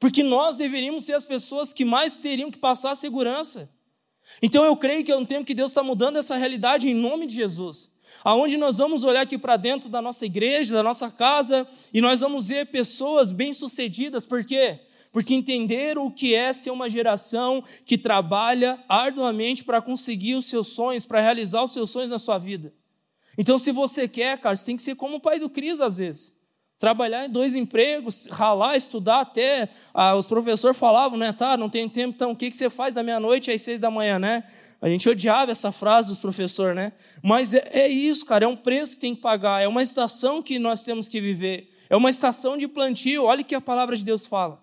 Porque 0.00 0.24
nós 0.24 0.56
deveríamos 0.56 1.04
ser 1.04 1.12
as 1.12 1.24
pessoas 1.24 1.72
que 1.72 1.84
mais 1.84 2.16
teriam 2.16 2.50
que 2.50 2.58
passar 2.58 2.90
a 2.90 2.96
segurança. 2.96 3.70
Então 4.42 4.64
eu 4.64 4.76
creio 4.76 5.04
que 5.04 5.12
é 5.12 5.16
um 5.16 5.24
tempo 5.24 5.44
que 5.44 5.54
Deus 5.54 5.70
está 5.70 5.80
mudando 5.80 6.16
essa 6.16 6.34
realidade 6.34 6.88
em 6.88 6.94
nome 6.94 7.24
de 7.24 7.36
Jesus. 7.36 7.88
Aonde 8.24 8.56
nós 8.56 8.78
vamos 8.78 9.04
olhar 9.04 9.20
aqui 9.20 9.38
para 9.38 9.56
dentro 9.56 9.88
da 9.88 10.02
nossa 10.02 10.26
igreja, 10.26 10.74
da 10.74 10.82
nossa 10.82 11.08
casa, 11.08 11.64
e 11.94 12.00
nós 12.00 12.18
vamos 12.18 12.48
ver 12.48 12.66
pessoas 12.66 13.30
bem-sucedidas, 13.30 14.26
por 14.26 14.44
quê? 14.44 14.80
Porque 15.12 15.34
entenderam 15.34 16.06
o 16.06 16.10
que 16.10 16.34
é 16.34 16.52
ser 16.52 16.72
uma 16.72 16.90
geração 16.90 17.62
que 17.86 17.96
trabalha 17.96 18.82
arduamente 18.88 19.62
para 19.62 19.80
conseguir 19.80 20.34
os 20.34 20.46
seus 20.46 20.66
sonhos, 20.66 21.06
para 21.06 21.20
realizar 21.20 21.62
os 21.62 21.72
seus 21.72 21.90
sonhos 21.90 22.10
na 22.10 22.18
sua 22.18 22.38
vida. 22.38 22.74
Então, 23.36 23.58
se 23.58 23.72
você 23.72 24.06
quer, 24.06 24.38
cara, 24.38 24.54
você 24.54 24.66
tem 24.66 24.76
que 24.76 24.82
ser 24.82 24.94
como 24.94 25.16
o 25.16 25.20
pai 25.20 25.38
do 25.38 25.48
Cris, 25.48 25.80
às 25.80 25.96
vezes. 25.96 26.34
Trabalhar 26.78 27.26
em 27.26 27.30
dois 27.30 27.54
empregos, 27.54 28.26
ralar, 28.30 28.76
estudar 28.76 29.20
até. 29.20 29.68
Ah, 29.94 30.16
os 30.16 30.26
professores 30.26 30.76
falavam, 30.76 31.16
né? 31.16 31.32
Tá, 31.32 31.56
não 31.56 31.70
tem 31.70 31.88
tempo, 31.88 32.14
então 32.14 32.32
o 32.32 32.36
que, 32.36 32.50
que 32.50 32.56
você 32.56 32.68
faz 32.68 32.94
da 32.94 33.02
meia-noite 33.02 33.50
às 33.50 33.62
seis 33.62 33.78
da 33.78 33.90
manhã, 33.90 34.18
né? 34.18 34.44
A 34.80 34.88
gente 34.88 35.08
odiava 35.08 35.52
essa 35.52 35.70
frase 35.70 36.08
dos 36.08 36.18
professores, 36.18 36.74
né? 36.74 36.92
Mas 37.22 37.54
é, 37.54 37.68
é 37.72 37.88
isso, 37.88 38.26
cara, 38.26 38.44
é 38.44 38.48
um 38.48 38.56
preço 38.56 38.96
que 38.96 39.02
tem 39.02 39.14
que 39.14 39.20
pagar, 39.20 39.62
é 39.62 39.68
uma 39.68 39.82
estação 39.82 40.42
que 40.42 40.58
nós 40.58 40.82
temos 40.82 41.06
que 41.06 41.20
viver, 41.20 41.70
é 41.88 41.96
uma 41.96 42.10
estação 42.10 42.58
de 42.58 42.66
plantio. 42.66 43.24
Olha 43.24 43.42
o 43.42 43.44
que 43.44 43.54
a 43.54 43.60
palavra 43.60 43.96
de 43.96 44.04
Deus 44.04 44.26
fala. 44.26 44.60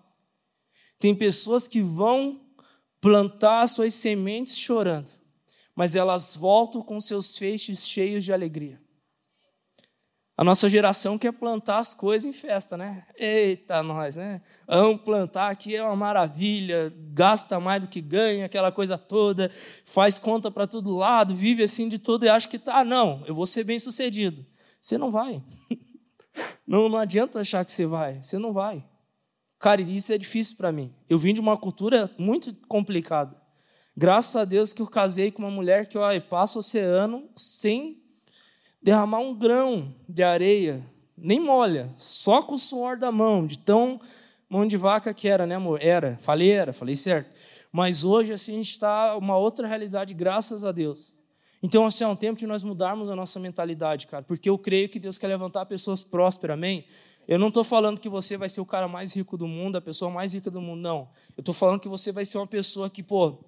Tem 0.98 1.14
pessoas 1.14 1.66
que 1.66 1.80
vão 1.80 2.38
plantar 3.00 3.66
suas 3.66 3.94
sementes 3.94 4.58
chorando 4.58 5.19
mas 5.80 5.96
elas 5.96 6.36
voltam 6.36 6.82
com 6.82 7.00
seus 7.00 7.38
feixes 7.38 7.88
cheios 7.88 8.22
de 8.22 8.34
alegria. 8.34 8.78
A 10.36 10.44
nossa 10.44 10.68
geração 10.68 11.16
quer 11.16 11.32
plantar 11.32 11.78
as 11.78 11.94
coisas 11.94 12.26
em 12.26 12.34
festa, 12.34 12.76
né? 12.76 13.06
Eita, 13.16 13.82
nós, 13.82 14.16
né? 14.16 14.42
Amo 14.68 14.98
plantar 14.98 15.50
aqui, 15.50 15.74
é 15.74 15.82
uma 15.82 15.96
maravilha, 15.96 16.94
gasta 17.14 17.58
mais 17.58 17.80
do 17.80 17.88
que 17.88 18.02
ganha, 18.02 18.44
aquela 18.44 18.70
coisa 18.70 18.98
toda, 18.98 19.50
faz 19.86 20.18
conta 20.18 20.50
para 20.50 20.66
todo 20.66 20.94
lado, 20.94 21.34
vive 21.34 21.62
assim 21.62 21.88
de 21.88 21.98
tudo 21.98 22.26
e 22.26 22.28
acha 22.28 22.46
que 22.46 22.58
tá, 22.58 22.84
não, 22.84 23.24
eu 23.26 23.34
vou 23.34 23.46
ser 23.46 23.64
bem 23.64 23.78
sucedido. 23.78 24.44
Você 24.78 24.98
não 24.98 25.10
vai. 25.10 25.42
Não, 26.66 26.90
não 26.90 26.98
adianta 26.98 27.40
achar 27.40 27.64
que 27.64 27.72
você 27.72 27.84
vai, 27.86 28.22
você 28.22 28.38
não 28.38 28.52
vai. 28.52 28.84
Cara, 29.58 29.82
isso 29.82 30.12
é 30.12 30.16
difícil 30.16 30.56
para 30.56 30.70
mim. 30.70 30.94
Eu 31.08 31.18
vim 31.18 31.34
de 31.34 31.40
uma 31.40 31.56
cultura 31.56 32.08
muito 32.16 32.54
complicada. 32.68 33.39
Graças 34.00 34.34
a 34.34 34.46
Deus 34.46 34.72
que 34.72 34.80
eu 34.80 34.86
casei 34.86 35.30
com 35.30 35.42
uma 35.42 35.50
mulher 35.50 35.84
que 35.84 35.98
olha, 35.98 36.18
passa 36.18 36.58
o 36.58 36.60
oceano 36.60 37.28
sem 37.36 37.98
derramar 38.80 39.18
um 39.18 39.34
grão 39.34 39.94
de 40.08 40.22
areia, 40.22 40.82
nem 41.14 41.38
molha, 41.38 41.92
só 41.98 42.40
com 42.40 42.54
o 42.54 42.58
suor 42.58 42.96
da 42.96 43.12
mão, 43.12 43.46
de 43.46 43.58
tão 43.58 44.00
mão 44.48 44.66
de 44.66 44.74
vaca 44.74 45.12
que 45.12 45.28
era, 45.28 45.46
né, 45.46 45.56
amor? 45.56 45.80
Era, 45.82 46.16
falei 46.22 46.50
era, 46.50 46.72
falei 46.72 46.96
certo. 46.96 47.30
Mas 47.70 48.02
hoje, 48.02 48.32
assim, 48.32 48.54
a 48.54 48.56
gente 48.56 48.70
está 48.70 49.14
uma 49.18 49.36
outra 49.36 49.68
realidade, 49.68 50.14
graças 50.14 50.64
a 50.64 50.72
Deus. 50.72 51.12
Então, 51.62 51.84
assim, 51.84 52.02
é 52.02 52.08
um 52.08 52.16
tempo 52.16 52.38
de 52.38 52.46
nós 52.46 52.64
mudarmos 52.64 53.10
a 53.10 53.14
nossa 53.14 53.38
mentalidade, 53.38 54.06
cara, 54.06 54.22
porque 54.22 54.48
eu 54.48 54.56
creio 54.56 54.88
que 54.88 54.98
Deus 54.98 55.18
quer 55.18 55.26
levantar 55.26 55.66
pessoas 55.66 56.02
prósperas, 56.02 56.54
amém? 56.54 56.86
Eu 57.28 57.38
não 57.38 57.48
estou 57.48 57.62
falando 57.62 58.00
que 58.00 58.08
você 58.08 58.38
vai 58.38 58.48
ser 58.48 58.62
o 58.62 58.66
cara 58.66 58.88
mais 58.88 59.14
rico 59.14 59.36
do 59.36 59.46
mundo, 59.46 59.76
a 59.76 59.80
pessoa 59.82 60.10
mais 60.10 60.32
rica 60.32 60.50
do 60.50 60.58
mundo, 60.58 60.80
não. 60.80 61.10
Eu 61.36 61.42
estou 61.42 61.52
falando 61.52 61.80
que 61.80 61.88
você 61.88 62.10
vai 62.10 62.24
ser 62.24 62.38
uma 62.38 62.46
pessoa 62.46 62.88
que, 62.88 63.02
pô, 63.02 63.44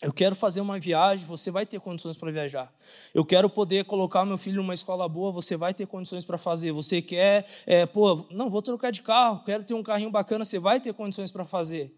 eu 0.00 0.12
quero 0.12 0.36
fazer 0.36 0.60
uma 0.60 0.78
viagem, 0.78 1.26
você 1.26 1.50
vai 1.50 1.66
ter 1.66 1.80
condições 1.80 2.16
para 2.16 2.30
viajar. 2.30 2.72
Eu 3.12 3.24
quero 3.24 3.50
poder 3.50 3.84
colocar 3.84 4.24
meu 4.24 4.38
filho 4.38 4.58
numa 4.58 4.74
escola 4.74 5.08
boa, 5.08 5.32
você 5.32 5.56
vai 5.56 5.74
ter 5.74 5.86
condições 5.86 6.24
para 6.24 6.38
fazer. 6.38 6.70
Você 6.70 7.02
quer, 7.02 7.46
é, 7.66 7.84
pô, 7.84 8.24
não, 8.30 8.48
vou 8.48 8.62
trocar 8.62 8.92
de 8.92 9.02
carro, 9.02 9.42
quero 9.44 9.64
ter 9.64 9.74
um 9.74 9.82
carrinho 9.82 10.10
bacana, 10.10 10.44
você 10.44 10.58
vai 10.58 10.80
ter 10.80 10.94
condições 10.94 11.32
para 11.32 11.44
fazer. 11.44 11.92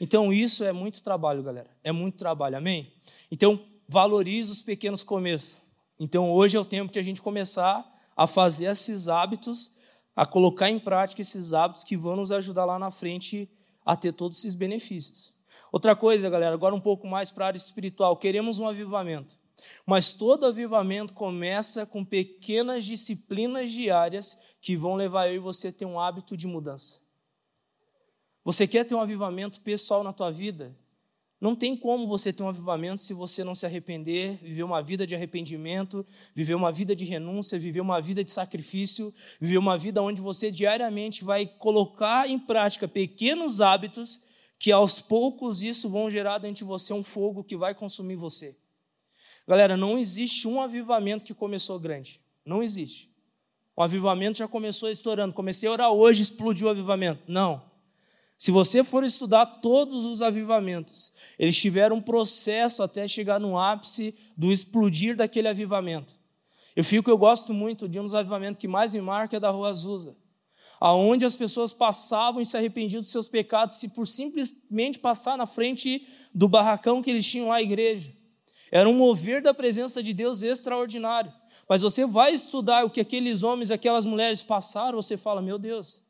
Então, 0.00 0.32
isso 0.32 0.64
é 0.64 0.72
muito 0.72 1.00
trabalho, 1.00 1.44
galera. 1.44 1.70
É 1.84 1.92
muito 1.92 2.18
trabalho, 2.18 2.56
amém? 2.56 2.92
Então, 3.30 3.60
valorize 3.88 4.50
os 4.50 4.60
pequenos 4.60 5.04
começos. 5.04 5.62
Então, 5.98 6.32
hoje 6.32 6.56
é 6.56 6.60
o 6.60 6.64
tempo 6.64 6.92
de 6.92 6.98
a 6.98 7.02
gente 7.02 7.22
começar 7.22 7.86
a 8.16 8.26
fazer 8.26 8.64
esses 8.64 9.08
hábitos, 9.08 9.72
a 10.16 10.26
colocar 10.26 10.68
em 10.68 10.80
prática 10.80 11.22
esses 11.22 11.52
hábitos 11.52 11.84
que 11.84 11.96
vão 11.96 12.16
nos 12.16 12.32
ajudar 12.32 12.64
lá 12.64 12.80
na 12.80 12.90
frente 12.90 13.48
a 13.86 13.94
ter 13.94 14.12
todos 14.12 14.38
esses 14.38 14.56
benefícios. 14.56 15.33
Outra 15.74 15.96
coisa, 15.96 16.30
galera, 16.30 16.54
agora 16.54 16.72
um 16.72 16.80
pouco 16.80 17.04
mais 17.04 17.32
para 17.32 17.46
a 17.46 17.48
área 17.48 17.58
espiritual. 17.58 18.16
Queremos 18.16 18.60
um 18.60 18.68
avivamento. 18.68 19.36
Mas 19.84 20.12
todo 20.12 20.46
avivamento 20.46 21.12
começa 21.12 21.84
com 21.84 22.04
pequenas 22.04 22.84
disciplinas 22.84 23.72
diárias 23.72 24.38
que 24.60 24.76
vão 24.76 24.94
levar 24.94 25.26
eu 25.26 25.34
e 25.34 25.38
você 25.40 25.66
a 25.66 25.72
ter 25.72 25.84
um 25.84 25.98
hábito 25.98 26.36
de 26.36 26.46
mudança. 26.46 27.00
Você 28.44 28.68
quer 28.68 28.84
ter 28.84 28.94
um 28.94 29.00
avivamento 29.00 29.60
pessoal 29.62 30.04
na 30.04 30.12
tua 30.12 30.30
vida? 30.30 30.76
Não 31.40 31.56
tem 31.56 31.76
como 31.76 32.06
você 32.06 32.32
ter 32.32 32.44
um 32.44 32.48
avivamento 32.48 33.00
se 33.00 33.12
você 33.12 33.42
não 33.42 33.56
se 33.56 33.66
arrepender, 33.66 34.38
viver 34.40 34.62
uma 34.62 34.80
vida 34.80 35.04
de 35.04 35.16
arrependimento, 35.16 36.06
viver 36.32 36.54
uma 36.54 36.70
vida 36.70 36.94
de 36.94 37.04
renúncia, 37.04 37.58
viver 37.58 37.80
uma 37.80 38.00
vida 38.00 38.22
de 38.22 38.30
sacrifício, 38.30 39.12
viver 39.40 39.58
uma 39.58 39.76
vida 39.76 40.00
onde 40.00 40.20
você 40.20 40.52
diariamente 40.52 41.24
vai 41.24 41.44
colocar 41.46 42.30
em 42.30 42.38
prática 42.38 42.86
pequenos 42.86 43.60
hábitos 43.60 44.20
que 44.64 44.72
aos 44.72 44.98
poucos 44.98 45.62
isso 45.62 45.90
vão 45.90 46.08
gerar 46.08 46.38
dentro 46.38 46.56
de 46.56 46.64
você 46.64 46.94
um 46.94 47.02
fogo 47.02 47.44
que 47.44 47.54
vai 47.54 47.74
consumir 47.74 48.16
você. 48.16 48.56
Galera, 49.46 49.76
não 49.76 49.98
existe 49.98 50.48
um 50.48 50.58
avivamento 50.58 51.22
que 51.22 51.34
começou 51.34 51.78
grande. 51.78 52.18
Não 52.46 52.62
existe. 52.62 53.10
O 53.76 53.82
avivamento 53.82 54.38
já 54.38 54.48
começou 54.48 54.90
estourando. 54.90 55.34
Comecei 55.34 55.68
a 55.68 55.72
orar 55.72 55.92
hoje, 55.92 56.22
explodiu 56.22 56.66
o 56.66 56.70
avivamento. 56.70 57.22
Não. 57.28 57.62
Se 58.38 58.50
você 58.50 58.82
for 58.82 59.04
estudar 59.04 59.44
todos 59.44 60.06
os 60.06 60.22
avivamentos, 60.22 61.12
eles 61.38 61.58
tiveram 61.58 61.96
um 61.96 62.00
processo 62.00 62.82
até 62.82 63.06
chegar 63.06 63.38
no 63.38 63.58
ápice 63.58 64.14
do 64.34 64.50
explodir 64.50 65.14
daquele 65.14 65.48
avivamento. 65.48 66.14
Eu 66.74 66.84
fico, 66.84 67.10
eu 67.10 67.18
gosto 67.18 67.52
muito 67.52 67.86
de 67.86 68.00
um 68.00 68.04
dos 68.04 68.14
avivamentos 68.14 68.58
que 68.58 68.66
mais 68.66 68.94
me 68.94 69.02
marca 69.02 69.36
é 69.36 69.40
da 69.40 69.50
Rua 69.50 69.68
Azusa, 69.68 70.16
aonde 70.84 71.24
as 71.24 71.34
pessoas 71.34 71.72
passavam 71.72 72.42
e 72.42 72.46
se 72.46 72.58
arrependiam 72.58 73.00
dos 73.00 73.10
seus 73.10 73.26
pecados 73.26 73.78
se 73.78 73.88
por 73.88 74.06
simplesmente 74.06 74.98
passar 74.98 75.38
na 75.38 75.46
frente 75.46 76.06
do 76.34 76.46
barracão 76.46 77.00
que 77.00 77.08
eles 77.08 77.26
tinham 77.26 77.48
lá 77.48 77.54
a 77.54 77.62
igreja. 77.62 78.12
Era 78.70 78.86
um 78.86 78.92
mover 78.92 79.40
da 79.40 79.54
presença 79.54 80.02
de 80.02 80.12
Deus 80.12 80.42
extraordinário. 80.42 81.32
Mas 81.66 81.80
você 81.80 82.04
vai 82.04 82.34
estudar 82.34 82.84
o 82.84 82.90
que 82.90 83.00
aqueles 83.00 83.42
homens, 83.42 83.70
aquelas 83.70 84.04
mulheres 84.04 84.42
passaram, 84.42 85.00
você 85.00 85.16
fala, 85.16 85.40
meu 85.40 85.58
Deus, 85.58 86.02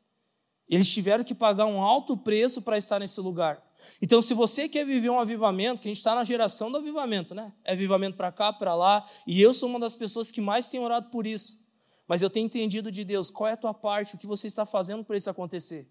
eles 0.67 0.91
tiveram 0.91 1.23
que 1.23 1.33
pagar 1.33 1.67
um 1.67 1.79
alto 1.79 2.17
preço 2.17 2.61
para 2.61 2.77
estar 2.77 2.99
nesse 2.99 3.21
lugar. 3.21 3.63
Então, 4.01 4.21
se 4.21 4.33
você 4.33 4.67
quer 4.67 4.85
viver 4.85 5.09
um 5.09 5.21
avivamento, 5.21 5.81
que 5.81 5.87
a 5.87 5.91
gente 5.91 5.99
está 5.99 6.13
na 6.13 6.25
geração 6.25 6.69
do 6.69 6.79
avivamento, 6.79 7.33
né? 7.33 7.53
É 7.63 7.71
avivamento 7.71 8.17
para 8.17 8.29
cá, 8.29 8.51
para 8.51 8.75
lá, 8.75 9.05
e 9.25 9.41
eu 9.41 9.53
sou 9.53 9.69
uma 9.69 9.79
das 9.79 9.95
pessoas 9.95 10.29
que 10.29 10.41
mais 10.41 10.67
tem 10.67 10.81
orado 10.81 11.09
por 11.11 11.25
isso. 11.25 11.63
Mas 12.07 12.21
eu 12.21 12.29
tenho 12.29 12.45
entendido 12.45 12.91
de 12.91 13.03
Deus, 13.03 13.31
qual 13.31 13.49
é 13.49 13.53
a 13.53 13.57
tua 13.57 13.73
parte, 13.73 14.15
o 14.15 14.17
que 14.17 14.27
você 14.27 14.47
está 14.47 14.65
fazendo 14.65 15.03
para 15.03 15.17
isso 15.17 15.29
acontecer. 15.29 15.87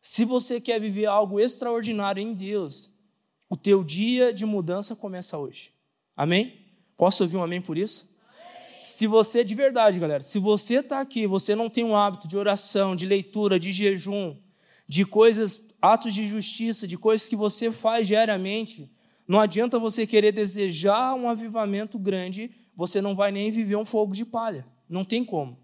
Se 0.00 0.24
você 0.24 0.60
quer 0.60 0.80
viver 0.80 1.06
algo 1.06 1.38
extraordinário 1.38 2.20
em 2.20 2.34
Deus, 2.34 2.90
o 3.48 3.56
teu 3.56 3.84
dia 3.84 4.32
de 4.32 4.44
mudança 4.44 4.96
começa 4.96 5.38
hoje. 5.38 5.72
Amém? 6.16 6.66
Posso 6.96 7.22
ouvir 7.22 7.36
um 7.36 7.42
amém 7.42 7.62
por 7.62 7.78
isso? 7.78 8.12
se 8.82 9.06
você, 9.06 9.44
de 9.44 9.54
verdade, 9.54 9.98
galera, 10.00 10.22
se 10.22 10.38
você 10.38 10.76
está 10.76 11.00
aqui, 11.00 11.26
você 11.26 11.54
não 11.54 11.70
tem 11.70 11.84
um 11.84 11.96
hábito 11.96 12.26
de 12.26 12.36
oração, 12.36 12.96
de 12.96 13.06
leitura, 13.06 13.58
de 13.58 13.70
jejum, 13.70 14.36
de 14.88 15.06
coisas, 15.06 15.60
atos 15.80 16.12
de 16.12 16.26
justiça, 16.26 16.86
de 16.86 16.98
coisas 16.98 17.28
que 17.28 17.36
você 17.36 17.70
faz 17.70 18.08
diariamente, 18.08 18.90
não 19.26 19.40
adianta 19.40 19.78
você 19.78 20.06
querer 20.06 20.32
desejar 20.32 21.14
um 21.14 21.28
avivamento 21.28 21.98
grande, 21.98 22.50
você 22.74 23.00
não 23.00 23.14
vai 23.14 23.30
nem 23.30 23.50
viver 23.50 23.76
um 23.76 23.84
fogo 23.84 24.14
de 24.14 24.24
palha. 24.24 24.66
Não 24.92 25.04
tem 25.04 25.24
como. 25.24 25.58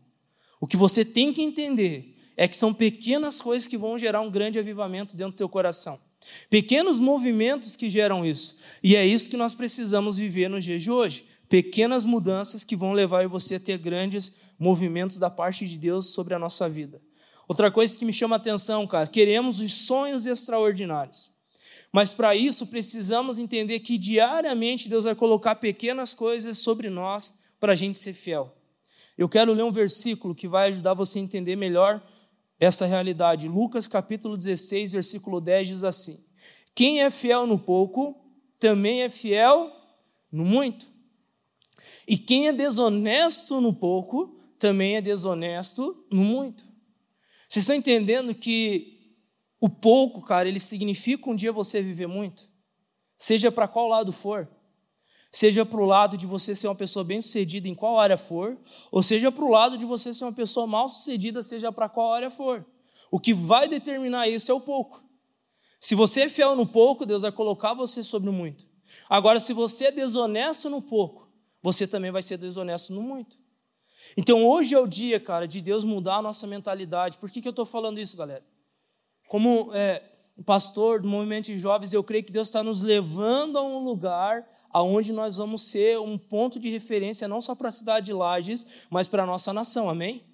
O 0.61 0.67
que 0.67 0.77
você 0.77 1.05
tem 1.05 1.33
que 1.33 1.43
entender 1.43 2.17
é 2.37 2.49
que 2.49 2.57
são 2.57 2.73
pequenas 2.73 3.41
coisas 3.41 3.69
que 3.69 3.77
vão 3.77 3.99
gerar 3.99 4.21
um 4.21 4.31
grande 4.31 4.59
avivamento 4.59 5.17
dentro 5.17 5.33
do 5.33 5.39
teu 5.39 5.49
coração. 5.49 6.01
Pequenos 6.51 6.99
movimentos 6.99 7.77
que 7.77 7.91
geram 7.91 8.25
isso. 8.25 8.57
E 8.83 8.97
é 8.97 9.07
isso 9.07 9.29
que 9.29 9.37
nós 9.37 9.55
precisamos 9.55 10.17
viver 10.17 10.49
nos 10.49 10.65
dias 10.65 10.83
de 10.83 10.91
hoje 10.91 11.25
pequenas 11.49 12.05
mudanças 12.05 12.63
que 12.63 12.77
vão 12.77 12.93
levar 12.93 13.27
você 13.27 13.55
a 13.55 13.61
ter 13.61 13.79
grandes 13.79 14.33
movimentos 14.59 15.19
da 15.19 15.31
parte 15.31 15.67
de 15.67 15.79
Deus 15.79 16.09
sobre 16.09 16.35
a 16.35 16.39
nossa 16.39 16.69
vida. 16.69 17.01
Outra 17.49 17.71
coisa 17.71 17.99
que 17.99 18.05
me 18.05 18.13
chama 18.13 18.37
a 18.37 18.39
atenção, 18.39 18.87
cara, 18.87 19.07
queremos 19.07 19.59
os 19.59 19.73
sonhos 19.73 20.27
extraordinários. 20.27 21.31
Mas 21.91 22.13
para 22.13 22.37
isso 22.37 22.67
precisamos 22.67 23.39
entender 23.39 23.81
que 23.81 23.97
diariamente 23.97 24.89
Deus 24.89 25.05
vai 25.05 25.15
colocar 25.15 25.55
pequenas 25.55 26.13
coisas 26.13 26.59
sobre 26.59 26.91
nós 26.91 27.35
para 27.59 27.73
a 27.73 27.77
gente 27.77 27.99
ser 27.99 28.13
fiel. 28.13 28.58
Eu 29.19 29.29
quero 29.29 29.53
ler 29.53 29.65
um 29.65 29.73
versículo 29.73 30.33
que 30.33 30.47
vai 30.47 30.69
ajudar 30.69 30.95
você 30.95 31.19
a 31.19 31.23
entender 31.23 31.57
melhor 31.57 32.01
essa 32.61 32.87
realidade. 32.87 33.49
Lucas 33.49 33.89
capítulo 33.89 34.37
16, 34.37 34.93
versículo 34.93 35.41
10 35.41 35.67
diz 35.67 35.85
assim: 35.85 36.25
Quem 36.73 37.03
é 37.03 37.11
fiel 37.11 37.45
no 37.45 37.59
pouco, 37.59 38.17
também 38.61 39.03
é 39.03 39.09
fiel 39.09 39.73
no 40.31 40.45
muito. 40.45 40.87
E 42.07 42.17
quem 42.17 42.47
é 42.47 42.53
desonesto 42.53 43.61
no 43.61 43.75
pouco, 43.75 44.39
também 44.57 44.97
é 44.97 45.01
desonesto 45.01 46.07
no 46.13 46.23
muito. 46.23 46.65
Vocês 47.49 47.65
estão 47.65 47.75
entendendo 47.75 48.33
que 48.33 49.17
o 49.61 49.69
pouco, 49.69 50.23
cara, 50.23 50.49
ele 50.49 50.61
significa 50.61 51.29
um 51.29 51.35
dia 51.35 51.51
você 51.51 51.83
viver 51.83 52.07
muito? 52.07 52.49
Seja 53.17 53.51
para 53.51 53.67
qual 53.67 53.89
lado 53.89 54.13
for. 54.13 54.49
Seja 55.31 55.65
para 55.67 55.81
o 55.81 55.85
lado 55.85 56.17
de 56.17 56.27
você 56.27 56.55
ser 56.55 56.69
uma 56.69 56.75
pessoa 56.75 57.05
bem-sucedida 57.05 57.69
em 57.69 57.75
qual 57.75 58.01
área 58.01 58.17
for, 58.17 58.57
ou 58.91 59.03
seja 59.03 59.31
para 59.31 59.45
o 59.45 59.51
lado 59.51 59.77
de 59.77 59.85
você 59.85 60.13
ser 60.13 60.25
uma 60.25 60.33
pessoa 60.33 60.67
mal-sucedida, 60.67 61.43
seja 61.43 61.71
para 61.71 61.89
qual 61.89 62.15
área 62.15 62.31
for. 62.31 62.65
O 63.11 63.21
que 63.21 63.35
vai 63.35 63.69
determinar 63.69 64.29
isso 64.29 64.51
é 64.51 64.55
o 64.55 64.61
pouco. 64.61 65.03
Se 65.79 65.95
você 65.95 66.23
é 66.23 66.29
fiel 66.29 66.57
no 66.57 66.67
pouco, 66.67 67.07
Deus 67.07 67.23
vai 67.23 67.33
colocar 67.33 67.75
você 67.75 68.03
sobre 68.03 68.31
o 68.31 68.33
muito. 68.33 68.67
Agora, 69.09 69.39
se 69.39 69.53
você 69.53 69.87
é 69.87 69.93
desonesto 69.93 70.71
no 70.71 70.81
pouco, 70.81 71.29
você 71.63 71.87
também 71.87 72.11
vai 72.11 72.23
ser 72.23 72.39
desonesto 72.39 72.93
no 72.93 73.03
muito. 73.03 73.37
Então 74.17 74.47
hoje 74.47 74.75
é 74.75 74.79
o 74.79 74.87
dia, 74.87 75.21
cara, 75.21 75.47
de 75.47 75.61
Deus 75.61 75.85
mudar 75.85 76.17
a 76.17 76.23
nossa 76.23 76.47
mentalidade. 76.47 77.19
Por 77.19 77.31
que, 77.31 77.43
que 77.43 77.49
eu 77.49 77.51
estou 77.51 77.67
falando 77.67 78.01
isso, 78.01 78.17
galera? 78.17 78.45
Como 79.29 79.71
é, 79.75 80.03
pastor 80.45 81.03
do 81.03 81.09
movimento 81.09 81.47
de 81.47 81.59
jovens, 81.59 81.93
eu 81.93 82.03
creio 82.03 82.25
que 82.25 82.33
Deus 82.33 82.49
está 82.49 82.63
nos 82.63 82.83
levando 82.83 83.59
a 83.59 83.63
um 83.63 83.85
lugar 83.85 84.47
aonde 84.71 85.13
nós 85.13 85.37
vamos 85.37 85.63
ser 85.63 85.99
um 85.99 86.19
ponto 86.19 86.59
de 86.59 86.69
referência 86.69 87.29
não 87.29 87.41
só 87.41 87.55
para 87.55 87.69
a 87.69 87.73
cidade 87.73 88.07
de 88.07 88.13
Lages, 88.13 88.67
mas 88.91 89.09
para 89.09 89.23
a 89.23 89.27
nossa 89.27 89.53
nação, 89.53 89.89
amém? 89.89 90.25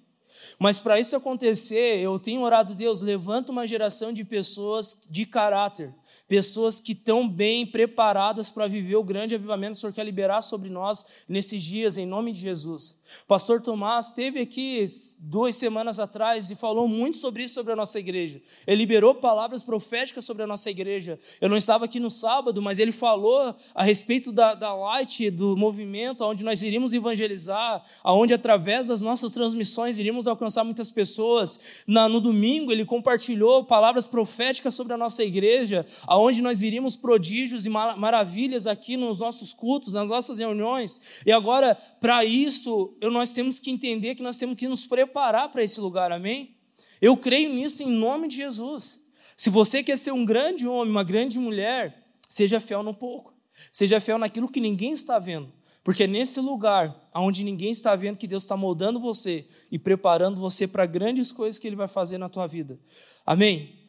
Mas 0.59 0.79
para 0.79 0.99
isso 0.99 1.15
acontecer, 1.15 1.99
eu 1.99 2.19
tenho 2.19 2.41
orado, 2.41 2.75
Deus, 2.75 3.01
levanta 3.01 3.51
uma 3.51 3.67
geração 3.67 4.11
de 4.11 4.23
pessoas 4.23 4.97
de 5.09 5.25
caráter, 5.25 5.93
pessoas 6.27 6.79
que 6.79 6.91
estão 6.91 7.27
bem 7.27 7.65
preparadas 7.65 8.49
para 8.49 8.67
viver 8.67 8.95
o 8.95 9.03
grande 9.03 9.35
avivamento 9.35 9.73
que 9.73 9.77
o 9.77 9.81
Senhor 9.81 9.93
quer 9.93 10.05
liberar 10.05 10.41
sobre 10.41 10.69
nós 10.69 11.05
nesses 11.27 11.63
dias, 11.63 11.97
em 11.97 12.05
nome 12.05 12.31
de 12.31 12.39
Jesus. 12.39 12.97
Pastor 13.27 13.61
Tomás 13.61 14.07
esteve 14.07 14.39
aqui 14.39 14.85
duas 15.19 15.55
semanas 15.55 15.99
atrás 15.99 16.51
e 16.51 16.55
falou 16.55 16.87
muito 16.87 17.17
sobre 17.17 17.43
isso, 17.43 17.53
sobre 17.53 17.73
a 17.73 17.75
nossa 17.75 17.99
igreja. 17.99 18.41
Ele 18.67 18.77
liberou 18.77 19.15
palavras 19.15 19.63
proféticas 19.63 20.25
sobre 20.25 20.43
a 20.43 20.47
nossa 20.47 20.69
igreja. 20.69 21.19
Eu 21.41 21.49
não 21.49 21.57
estava 21.57 21.85
aqui 21.85 21.99
no 21.99 22.11
sábado, 22.11 22.61
mas 22.61 22.79
ele 22.79 22.91
falou 22.91 23.55
a 23.73 23.83
respeito 23.83 24.31
da, 24.31 24.53
da 24.53 24.73
Light, 24.73 25.29
do 25.29 25.55
movimento, 25.57 26.23
onde 26.23 26.43
nós 26.43 26.61
iríamos 26.61 26.93
evangelizar, 26.93 27.83
aonde 28.03 28.33
através 28.33 28.87
das 28.87 29.01
nossas 29.01 29.33
transmissões 29.33 29.97
iríamos 29.97 30.27
alcançar 30.27 30.63
muitas 30.63 30.91
pessoas. 30.91 31.59
Na, 31.87 32.07
no 32.07 32.19
domingo, 32.19 32.71
ele 32.71 32.85
compartilhou 32.85 33.63
palavras 33.63 34.07
proféticas 34.07 34.75
sobre 34.75 34.93
a 34.93 34.97
nossa 34.97 35.23
igreja, 35.23 35.85
aonde 36.05 36.41
nós 36.41 36.61
iríamos 36.61 36.95
prodígios 36.95 37.65
e 37.65 37.69
maravilhas 37.69 38.67
aqui 38.67 38.97
nos 38.97 39.19
nossos 39.19 39.53
cultos, 39.53 39.93
nas 39.93 40.09
nossas 40.09 40.39
reuniões. 40.39 41.01
E 41.25 41.31
agora, 41.31 41.75
para 41.99 42.23
isso, 42.23 42.94
eu, 43.01 43.11
nós 43.11 43.31
temos 43.31 43.59
que 43.59 43.71
entender 43.71 44.15
que 44.15 44.23
nós 44.23 44.37
temos 44.37 44.55
que 44.55 44.67
nos 44.67 44.85
preparar 44.85 45.49
para 45.49 45.63
esse 45.63 45.79
lugar, 45.79 46.11
amém? 46.11 46.55
Eu 47.01 47.15
creio 47.17 47.53
nisso 47.53 47.83
em 47.83 47.89
nome 47.89 48.27
de 48.27 48.37
Jesus. 48.37 48.99
Se 49.35 49.49
você 49.49 49.83
quer 49.83 49.97
ser 49.97 50.11
um 50.11 50.25
grande 50.25 50.67
homem, 50.67 50.91
uma 50.91 51.03
grande 51.03 51.37
mulher, 51.37 52.05
seja 52.27 52.59
fiel 52.59 52.83
no 52.83 52.93
pouco. 52.93 53.33
Seja 53.71 53.99
fiel 53.99 54.17
naquilo 54.17 54.49
que 54.49 54.61
ninguém 54.61 54.91
está 54.91 55.19
vendo. 55.19 55.51
Porque 55.83 56.03
é 56.03 56.07
nesse 56.07 56.39
lugar, 56.39 57.09
onde 57.13 57.43
ninguém 57.43 57.69
está 57.69 57.95
vendo 57.95 58.17
que 58.17 58.27
Deus 58.27 58.43
está 58.43 58.57
moldando 58.57 58.99
você 58.99 59.45
e 59.71 59.77
preparando 59.77 60.39
você 60.39 60.67
para 60.67 60.85
grandes 60.85 61.31
coisas 61.31 61.59
que 61.59 61.67
Ele 61.67 61.75
vai 61.75 61.87
fazer 61.87 62.17
na 62.17 62.27
tua 62.27 62.47
vida. 62.47 62.79
Amém? 63.25 63.85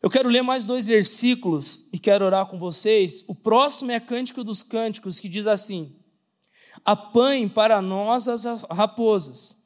Eu 0.00 0.10
quero 0.10 0.28
ler 0.28 0.42
mais 0.42 0.64
dois 0.64 0.86
versículos 0.86 1.88
e 1.92 1.98
quero 1.98 2.24
orar 2.24 2.46
com 2.46 2.58
vocês. 2.58 3.24
O 3.26 3.34
próximo 3.34 3.90
é 3.90 3.98
Cântico 3.98 4.44
dos 4.44 4.62
Cânticos, 4.62 5.18
que 5.18 5.28
diz 5.28 5.46
assim: 5.46 5.96
Apanhe 6.84 7.48
para 7.48 7.82
nós 7.82 8.28
as 8.28 8.44
raposas, 8.70 9.56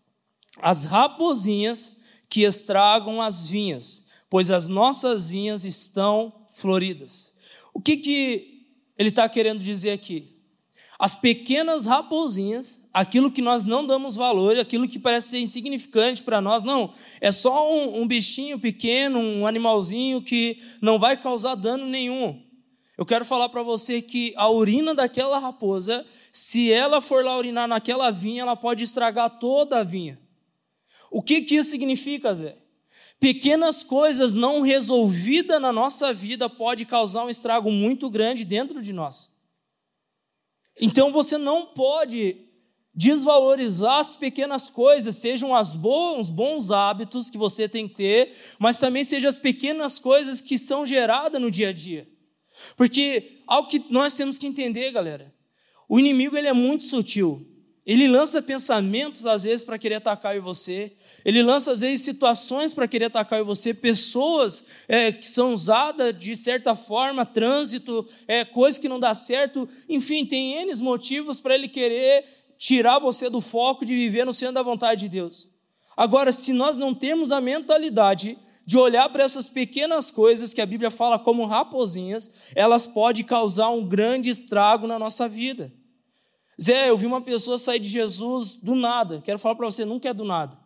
as 0.61 0.85
raposinhas 0.85 1.97
que 2.29 2.43
estragam 2.43 3.23
as 3.23 3.47
vinhas, 3.47 4.05
pois 4.29 4.51
as 4.51 4.69
nossas 4.69 5.31
vinhas 5.31 5.65
estão 5.65 6.33
floridas. 6.53 7.33
O 7.73 7.81
que, 7.81 7.97
que 7.97 8.67
ele 8.99 9.09
está 9.11 9.29
querendo 9.29 9.63
dizer 9.63 9.93
aqui? 9.93 10.37
As 10.99 11.15
pequenas 11.15 11.87
raposinhas, 11.87 12.83
aquilo 12.93 13.31
que 13.31 13.41
nós 13.41 13.65
não 13.65 13.87
damos 13.87 14.17
valor, 14.17 14.59
aquilo 14.59 14.89
que 14.89 14.99
parece 14.99 15.29
ser 15.29 15.39
insignificante 15.39 16.25
para 16.25 16.41
nós, 16.41 16.65
não, 16.65 16.93
é 17.21 17.31
só 17.31 17.73
um, 17.73 18.03
um 18.03 18.07
bichinho 18.07 18.59
pequeno, 18.59 19.21
um 19.21 19.47
animalzinho 19.47 20.21
que 20.21 20.61
não 20.83 20.99
vai 20.99 21.17
causar 21.17 21.55
dano 21.55 21.87
nenhum. 21.87 22.43
Eu 22.99 23.07
quero 23.07 23.25
falar 23.25 23.49
para 23.49 23.63
você 23.63 24.03
que 24.03 24.35
a 24.37 24.51
urina 24.51 24.93
daquela 24.93 25.39
raposa, 25.39 26.05
se 26.33 26.73
ela 26.73 27.01
for 27.01 27.25
lá 27.25 27.39
urinar 27.39 27.69
naquela 27.69 28.11
vinha, 28.11 28.43
ela 28.43 28.57
pode 28.57 28.83
estragar 28.83 29.39
toda 29.39 29.79
a 29.79 29.85
vinha. 29.85 30.21
O 31.09 31.23
que, 31.23 31.43
que 31.43 31.55
isso 31.55 31.71
significa, 31.71 32.35
Zé? 32.35 32.57
Pequenas 33.21 33.85
coisas 33.85 34.35
não 34.35 34.63
resolvidas 34.63 35.61
na 35.61 35.73
nossa 35.73 36.13
vida 36.13 36.51
pode 36.51 36.85
causar 36.85 37.25
um 37.25 37.31
estrago 37.31 37.71
muito 37.71 38.11
grande 38.11 38.45
dentro 38.45 38.83
de 38.83 38.93
nós. 38.93 39.31
Então 40.81 41.13
você 41.13 41.39
não 41.39 41.67
pode 41.67 42.49
desvalorizar 42.93 44.01
as 44.01 44.17
pequenas 44.17 44.71
coisas, 44.71 45.15
sejam 45.17 45.55
as 45.55 45.73
bons, 45.73 46.31
bons 46.31 46.73
hábitos 46.73 47.31
que 47.31 47.39
você 47.39 47.69
tem 47.69 47.87
que 47.87 47.95
ter, 47.95 48.35
mas 48.59 48.81
também 48.81 49.05
sejam 49.05 49.31
as 49.31 49.39
pequenas 49.39 50.01
coisas 50.01 50.41
que 50.41 50.59
são 50.59 50.85
geradas 50.85 51.41
no 51.41 51.49
dia 51.49 51.69
a 51.69 51.73
dia. 51.73 52.18
Porque 52.77 53.41
algo 53.47 53.69
que 53.69 53.85
nós 53.91 54.15
temos 54.15 54.39
que 54.39 54.47
entender, 54.47 54.91
galera, 54.91 55.35
o 55.89 55.99
inimigo 55.99 56.37
ele 56.37 56.49
é 56.49 56.53
muito 56.53 56.85
sutil. 56.85 57.47
Ele 57.89 58.07
lança 58.07 58.43
pensamentos 58.43 59.25
às 59.25 59.45
vezes 59.45 59.65
para 59.65 59.79
querer 59.79 59.95
atacar 59.95 60.37
em 60.37 60.41
você. 60.41 60.93
Ele 61.25 61.43
lança 61.43 61.73
às 61.73 61.81
vezes 61.81 62.03
situações 62.03 62.75
para 62.75 62.87
querer 62.87 63.07
atacar 63.07 63.41
em 63.41 63.45
você, 63.45 63.73
pessoas 63.73 64.63
é, 64.87 65.11
que 65.11 65.27
são 65.27 65.55
usadas 65.55 66.15
de 66.19 66.37
certa 66.37 66.75
forma, 66.75 67.25
trânsito, 67.25 68.07
é, 68.27 68.45
coisas 68.45 68.79
que 68.79 68.91
não 68.91 69.01
dá 69.01 69.15
certo. 69.15 69.67
Enfim, 69.89 70.27
tem 70.27 70.61
N 70.61 70.75
motivos 70.83 71.41
para 71.41 71.55
ele 71.55 71.67
querer 71.67 72.27
tirar 72.59 72.99
você 72.99 73.31
do 73.31 73.41
foco 73.41 73.87
de 73.87 73.95
viver 73.95 74.27
no 74.27 74.35
centro 74.35 74.57
da 74.57 74.63
vontade 74.63 75.03
de 75.03 75.09
Deus. 75.09 75.49
Agora, 75.97 76.31
se 76.31 76.53
nós 76.53 76.77
não 76.77 76.95
temos 76.95 77.33
a 77.33 77.41
mentalidade 77.41 78.37
de 78.69 78.77
olhar 78.77 79.09
para 79.09 79.25
essas 79.25 79.49
pequenas 79.49 80.11
coisas 80.11 80.53
que 80.53 80.61
a 80.61 80.67
Bíblia 80.67 80.91
fala 80.91 81.19
como 81.19 81.47
raposinhas, 81.47 82.31
elas 82.55 82.87
podem 82.87 83.25
causar 83.25 83.71
um 83.71 83.83
grande 83.83 84.29
estrago 84.29 84.87
na 84.87 84.99
nossa 84.99 85.27
vida. 85.27 85.73
Zé, 86.61 86.91
eu 86.91 86.99
vi 86.99 87.07
uma 87.07 87.23
pessoa 87.23 87.59
sair 87.59 87.79
de 87.79 87.89
Jesus 87.89 88.57
do 88.57 88.75
nada. 88.75 89.23
Quero 89.23 89.39
falar 89.39 89.55
para 89.55 89.65
você, 89.65 89.87
nunca 89.87 90.11
é 90.11 90.13
do 90.13 90.23
nada. 90.23 90.59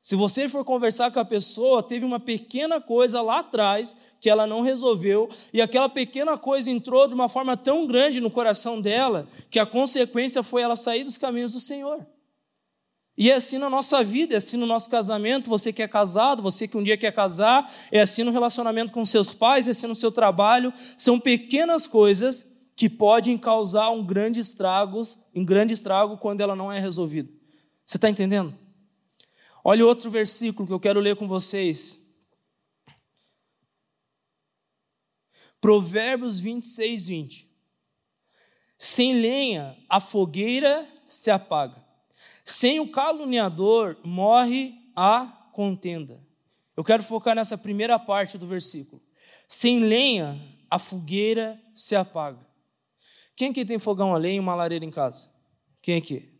Se 0.00 0.14
você 0.14 0.48
for 0.48 0.64
conversar 0.64 1.10
com 1.10 1.18
a 1.18 1.24
pessoa, 1.24 1.82
teve 1.82 2.04
uma 2.04 2.20
pequena 2.20 2.80
coisa 2.80 3.20
lá 3.20 3.40
atrás 3.40 3.96
que 4.20 4.30
ela 4.30 4.46
não 4.46 4.60
resolveu, 4.60 5.28
e 5.52 5.60
aquela 5.60 5.88
pequena 5.88 6.38
coisa 6.38 6.70
entrou 6.70 7.08
de 7.08 7.14
uma 7.14 7.28
forma 7.28 7.56
tão 7.56 7.88
grande 7.88 8.20
no 8.20 8.30
coração 8.30 8.80
dela, 8.80 9.26
que 9.50 9.58
a 9.58 9.66
consequência 9.66 10.44
foi 10.44 10.62
ela 10.62 10.76
sair 10.76 11.02
dos 11.02 11.18
caminhos 11.18 11.54
do 11.54 11.60
Senhor. 11.60 12.06
E 13.18 13.30
é 13.30 13.36
assim 13.36 13.56
na 13.56 13.70
nossa 13.70 14.04
vida, 14.04 14.34
é 14.34 14.36
assim 14.36 14.58
no 14.58 14.66
nosso 14.66 14.90
casamento, 14.90 15.48
você 15.48 15.72
que 15.72 15.82
é 15.82 15.88
casado, 15.88 16.42
você 16.42 16.68
que 16.68 16.76
um 16.76 16.82
dia 16.82 16.98
quer 16.98 17.12
casar, 17.12 17.72
é 17.90 18.00
assim 18.00 18.22
no 18.22 18.30
relacionamento 18.30 18.92
com 18.92 19.06
seus 19.06 19.32
pais, 19.32 19.66
é 19.66 19.70
assim 19.70 19.86
no 19.86 19.96
seu 19.96 20.12
trabalho, 20.12 20.72
são 20.96 21.18
pequenas 21.18 21.86
coisas 21.86 22.46
que 22.76 22.90
podem 22.90 23.38
causar 23.38 23.88
um 23.90 24.04
grande 24.04 24.38
estrago, 24.38 25.02
um 25.34 25.44
grande 25.44 25.72
estrago 25.72 26.18
quando 26.18 26.42
ela 26.42 26.54
não 26.54 26.70
é 26.70 26.78
resolvida. 26.78 27.32
Você 27.86 27.96
está 27.96 28.10
entendendo? 28.10 28.54
Olha 29.64 29.86
outro 29.86 30.10
versículo 30.10 30.66
que 30.66 30.72
eu 30.74 30.80
quero 30.80 31.00
ler 31.00 31.16
com 31.16 31.26
vocês. 31.26 31.98
Provérbios 35.58 36.38
26, 36.38 37.06
20. 37.06 37.50
Sem 38.78 39.14
lenha, 39.14 39.74
a 39.88 40.00
fogueira 40.00 40.86
se 41.06 41.30
apaga. 41.30 41.85
Sem 42.48 42.78
o 42.78 42.92
caluniador, 42.92 43.96
morre 44.04 44.72
a 44.94 45.50
contenda. 45.52 46.24
Eu 46.76 46.84
quero 46.84 47.02
focar 47.02 47.34
nessa 47.34 47.58
primeira 47.58 47.98
parte 47.98 48.38
do 48.38 48.46
versículo. 48.46 49.02
Sem 49.48 49.80
lenha, 49.80 50.40
a 50.70 50.78
fogueira 50.78 51.60
se 51.74 51.96
apaga. 51.96 52.38
Quem 53.34 53.50
aqui 53.50 53.64
tem 53.64 53.80
fogão 53.80 54.14
a 54.14 54.16
lenha 54.16 54.36
e 54.36 54.40
uma 54.40 54.54
lareira 54.54 54.84
em 54.84 54.92
casa? 54.92 55.28
Quem 55.82 55.96
aqui? 55.96 56.32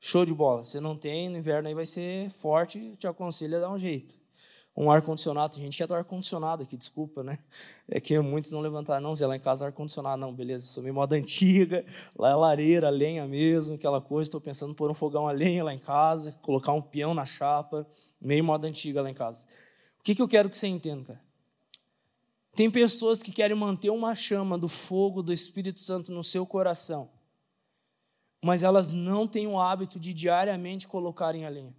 Show 0.00 0.24
de 0.24 0.32
bola. 0.32 0.62
Se 0.62 0.80
não 0.80 0.96
tem, 0.96 1.28
no 1.28 1.36
inverno 1.36 1.68
aí 1.68 1.74
vai 1.74 1.84
ser 1.84 2.30
forte, 2.30 2.96
te 2.96 3.06
aconselho 3.06 3.58
a 3.58 3.60
dar 3.60 3.70
um 3.70 3.78
jeito. 3.78 4.21
Um 4.74 4.90
ar-condicionado, 4.90 5.54
tem 5.54 5.64
gente 5.64 5.76
que 5.76 5.82
é 5.82 5.86
do 5.86 5.94
ar-condicionado 5.94 6.62
aqui, 6.62 6.78
desculpa, 6.78 7.22
né? 7.22 7.38
É 7.86 8.00
que 8.00 8.18
muitos 8.20 8.50
não 8.52 8.60
levantaram, 8.60 9.02
não, 9.02 9.14
Zé, 9.14 9.26
lá 9.26 9.36
em 9.36 9.40
casa 9.40 9.66
ar-condicionado, 9.66 10.18
não, 10.18 10.32
beleza, 10.34 10.64
sou 10.64 10.82
meio 10.82 10.94
moda 10.94 11.14
antiga, 11.14 11.84
lá 12.16 12.30
é 12.30 12.34
lareira, 12.34 12.88
lenha 12.88 13.26
mesmo, 13.26 13.74
aquela 13.74 14.00
coisa, 14.00 14.28
estou 14.28 14.40
pensando 14.40 14.72
em 14.72 14.74
pôr 14.74 14.90
um 14.90 14.94
fogão 14.94 15.28
a 15.28 15.32
lenha 15.32 15.62
lá 15.62 15.74
em 15.74 15.78
casa, 15.78 16.32
colocar 16.40 16.72
um 16.72 16.80
peão 16.80 17.12
na 17.12 17.26
chapa, 17.26 17.86
meio 18.18 18.42
moda 18.42 18.66
antiga 18.66 19.02
lá 19.02 19.10
em 19.10 19.14
casa. 19.14 19.46
O 20.00 20.02
que, 20.02 20.14
que 20.14 20.22
eu 20.22 20.28
quero 20.28 20.48
que 20.48 20.56
você 20.56 20.68
entenda, 20.68 21.04
cara? 21.04 21.20
Tem 22.54 22.70
pessoas 22.70 23.22
que 23.22 23.32
querem 23.32 23.56
manter 23.56 23.90
uma 23.90 24.14
chama 24.14 24.58
do 24.58 24.68
fogo 24.68 25.22
do 25.22 25.32
Espírito 25.32 25.80
Santo 25.80 26.12
no 26.12 26.22
seu 26.22 26.46
coração, 26.46 27.10
mas 28.42 28.62
elas 28.62 28.90
não 28.90 29.26
têm 29.26 29.46
o 29.46 29.58
hábito 29.58 29.98
de 30.00 30.12
diariamente 30.12 30.88
colocarem 30.88 31.46
a 31.46 31.48
lenha. 31.48 31.74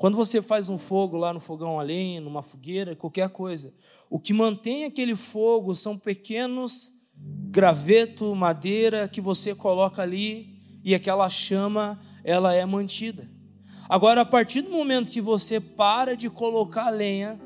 Quando 0.00 0.16
você 0.16 0.40
faz 0.40 0.70
um 0.70 0.78
fogo 0.78 1.18
lá 1.18 1.30
no 1.30 1.38
fogão 1.38 1.78
a 1.78 1.82
lenha, 1.82 2.22
numa 2.22 2.40
fogueira, 2.40 2.96
qualquer 2.96 3.28
coisa, 3.28 3.70
o 4.08 4.18
que 4.18 4.32
mantém 4.32 4.86
aquele 4.86 5.14
fogo 5.14 5.74
são 5.74 5.98
pequenos 5.98 6.90
graveto, 7.50 8.34
madeira 8.34 9.06
que 9.06 9.20
você 9.20 9.54
coloca 9.54 10.00
ali 10.00 10.80
e 10.82 10.94
aquela 10.94 11.28
chama, 11.28 12.00
ela 12.24 12.54
é 12.54 12.64
mantida. 12.64 13.30
Agora, 13.90 14.22
a 14.22 14.24
partir 14.24 14.62
do 14.62 14.70
momento 14.70 15.10
que 15.10 15.20
você 15.20 15.60
para 15.60 16.16
de 16.16 16.30
colocar 16.30 16.86
a 16.86 16.90
lenha, 16.90 17.38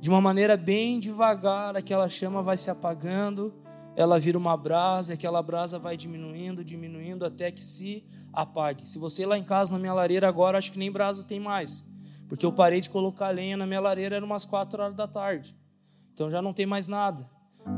de 0.00 0.10
uma 0.10 0.20
maneira 0.20 0.56
bem 0.56 0.98
devagar, 0.98 1.76
aquela 1.76 2.08
chama 2.08 2.42
vai 2.42 2.56
se 2.56 2.68
apagando, 2.68 3.54
ela 3.98 4.16
vira 4.20 4.38
uma 4.38 4.56
brasa, 4.56 5.12
e 5.12 5.14
aquela 5.14 5.42
brasa 5.42 5.76
vai 5.76 5.96
diminuindo, 5.96 6.64
diminuindo 6.64 7.26
até 7.26 7.50
que 7.50 7.60
se 7.60 8.04
apague. 8.32 8.86
Se 8.86 8.96
você 8.96 9.22
ir 9.22 9.26
lá 9.26 9.36
em 9.36 9.42
casa 9.42 9.72
na 9.72 9.78
minha 9.80 9.92
lareira 9.92 10.28
agora, 10.28 10.56
acho 10.56 10.70
que 10.70 10.78
nem 10.78 10.88
brasa 10.88 11.24
tem 11.24 11.40
mais, 11.40 11.84
porque 12.28 12.46
eu 12.46 12.52
parei 12.52 12.80
de 12.80 12.88
colocar 12.88 13.30
lenha 13.30 13.56
na 13.56 13.66
minha 13.66 13.80
lareira 13.80 14.14
era 14.14 14.24
umas 14.24 14.44
quatro 14.44 14.80
horas 14.80 14.94
da 14.94 15.08
tarde. 15.08 15.52
Então 16.14 16.30
já 16.30 16.40
não 16.40 16.52
tem 16.52 16.64
mais 16.64 16.86
nada. 16.86 17.28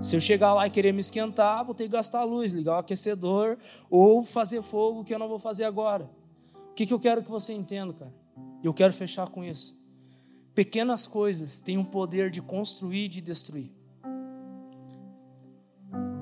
Se 0.02 0.14
eu 0.14 0.20
chegar 0.20 0.52
lá 0.52 0.66
e 0.66 0.70
querer 0.70 0.92
me 0.92 1.00
esquentar, 1.00 1.64
vou 1.64 1.74
ter 1.74 1.84
que 1.84 1.90
gastar 1.92 2.22
luz, 2.22 2.52
ligar 2.52 2.74
o 2.74 2.80
aquecedor 2.80 3.56
ou 3.88 4.22
fazer 4.22 4.60
fogo 4.60 5.02
que 5.02 5.14
eu 5.14 5.18
não 5.18 5.26
vou 5.26 5.38
fazer 5.38 5.64
agora. 5.64 6.10
O 6.70 6.74
que, 6.74 6.84
que 6.84 6.92
eu 6.92 7.00
quero 7.00 7.22
que 7.22 7.30
você 7.30 7.54
entenda, 7.54 7.94
cara? 7.94 8.12
Eu 8.62 8.74
quero 8.74 8.92
fechar 8.92 9.26
com 9.30 9.42
isso. 9.42 9.74
Pequenas 10.54 11.06
coisas 11.06 11.60
têm 11.60 11.78
o 11.78 11.84
poder 11.86 12.30
de 12.30 12.42
construir 12.42 13.06
e 13.06 13.08
de 13.08 13.22
destruir. 13.22 13.79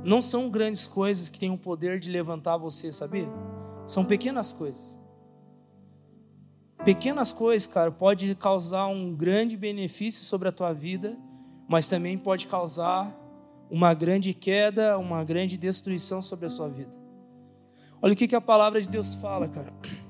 Não 0.05 0.23
são 0.23 0.49
grandes 0.49 0.87
coisas 0.87 1.29
que 1.29 1.39
têm 1.39 1.51
o 1.51 1.59
poder 1.59 1.99
de 1.99 2.11
levantar 2.11 2.57
você, 2.57 2.91
sabia? 2.93 3.29
São 3.87 4.05
pequenas 4.05 4.53
coisas. 4.53 4.99
Pequenas 6.85 7.33
coisas, 7.33 7.67
cara, 7.67 7.91
pode 7.91 8.35
causar 8.35 8.87
um 8.87 9.15
grande 9.15 9.57
benefício 9.57 10.25
sobre 10.25 10.49
a 10.49 10.53
tua 10.53 10.73
vida, 10.73 11.17
mas 11.69 11.89
também 11.89 12.17
pode 12.17 12.47
causar 12.47 13.15
uma 13.71 13.93
grande 13.93 14.33
queda, 14.33 14.97
uma 14.99 15.23
grande 15.25 15.59
destruição 15.59 16.23
sobre 16.23 16.47
a 16.47 16.49
sua 16.49 16.69
vida. 16.69 16.97
Olha 18.01 18.13
o 18.13 18.17
que, 18.17 18.29
que 18.29 18.37
a 18.37 18.41
palavra 18.41 18.81
de 18.81 18.89
Deus 18.89 19.15
fala, 19.17 19.49
cara. 19.49 19.73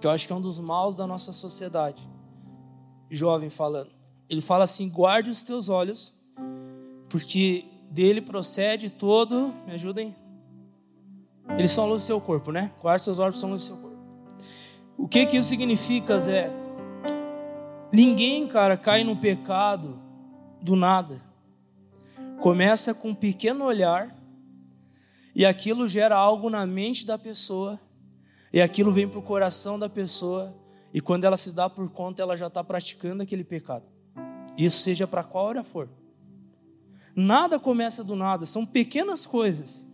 Que 0.00 0.08
eu 0.08 0.10
acho 0.10 0.26
que 0.26 0.32
é 0.32 0.36
um 0.36 0.40
dos 0.40 0.58
maus 0.58 0.96
da 0.96 1.06
nossa 1.06 1.30
sociedade 1.30 2.02
jovem 3.08 3.48
falando. 3.48 3.90
Ele 4.28 4.40
fala 4.40 4.64
assim: 4.64 4.88
guarde 4.88 5.30
os 5.30 5.44
teus 5.44 5.68
olhos, 5.68 6.12
porque 7.08 7.66
dele 7.92 8.22
procede 8.22 8.88
todo. 8.88 9.54
Me 9.66 9.74
ajudem? 9.74 10.16
Eles 11.58 11.70
são 11.70 11.84
a 11.84 11.86
luz 11.86 12.02
do 12.02 12.06
seu 12.06 12.20
corpo, 12.20 12.50
né? 12.50 12.72
Guarde 12.80 13.00
os 13.00 13.04
teus 13.04 13.18
olhos, 13.18 13.38
são 13.38 13.50
a 13.50 13.52
luz 13.52 13.62
do 13.62 13.66
seu 13.66 13.76
corpo. 13.76 13.98
O 14.96 15.06
que 15.06 15.26
que 15.26 15.36
isso 15.36 15.48
significa, 15.48 16.18
Zé? 16.18 16.50
Ninguém, 17.92 18.48
cara, 18.48 18.76
cai 18.76 19.04
no 19.04 19.16
pecado 19.16 20.00
do 20.60 20.74
nada. 20.74 21.20
Começa 22.40 22.94
com 22.94 23.10
um 23.10 23.14
pequeno 23.14 23.64
olhar, 23.64 24.16
e 25.34 25.44
aquilo 25.44 25.86
gera 25.86 26.16
algo 26.16 26.48
na 26.48 26.66
mente 26.66 27.06
da 27.06 27.18
pessoa, 27.18 27.78
e 28.52 28.60
aquilo 28.60 28.92
vem 28.92 29.06
para 29.06 29.18
o 29.18 29.22
coração 29.22 29.78
da 29.78 29.88
pessoa, 29.88 30.54
e 30.94 31.00
quando 31.00 31.24
ela 31.24 31.36
se 31.36 31.52
dá 31.52 31.68
por 31.68 31.88
conta, 31.90 32.22
ela 32.22 32.36
já 32.36 32.46
está 32.46 32.64
praticando 32.64 33.22
aquele 33.22 33.44
pecado. 33.44 33.84
Isso 34.56 34.78
seja 34.78 35.06
para 35.06 35.22
qual 35.22 35.46
hora 35.46 35.62
for. 35.62 35.88
Nada 37.14 37.58
começa 37.58 38.02
do 38.02 38.16
nada, 38.16 38.46
são 38.46 38.64
pequenas 38.64 39.26
coisas. 39.26 39.86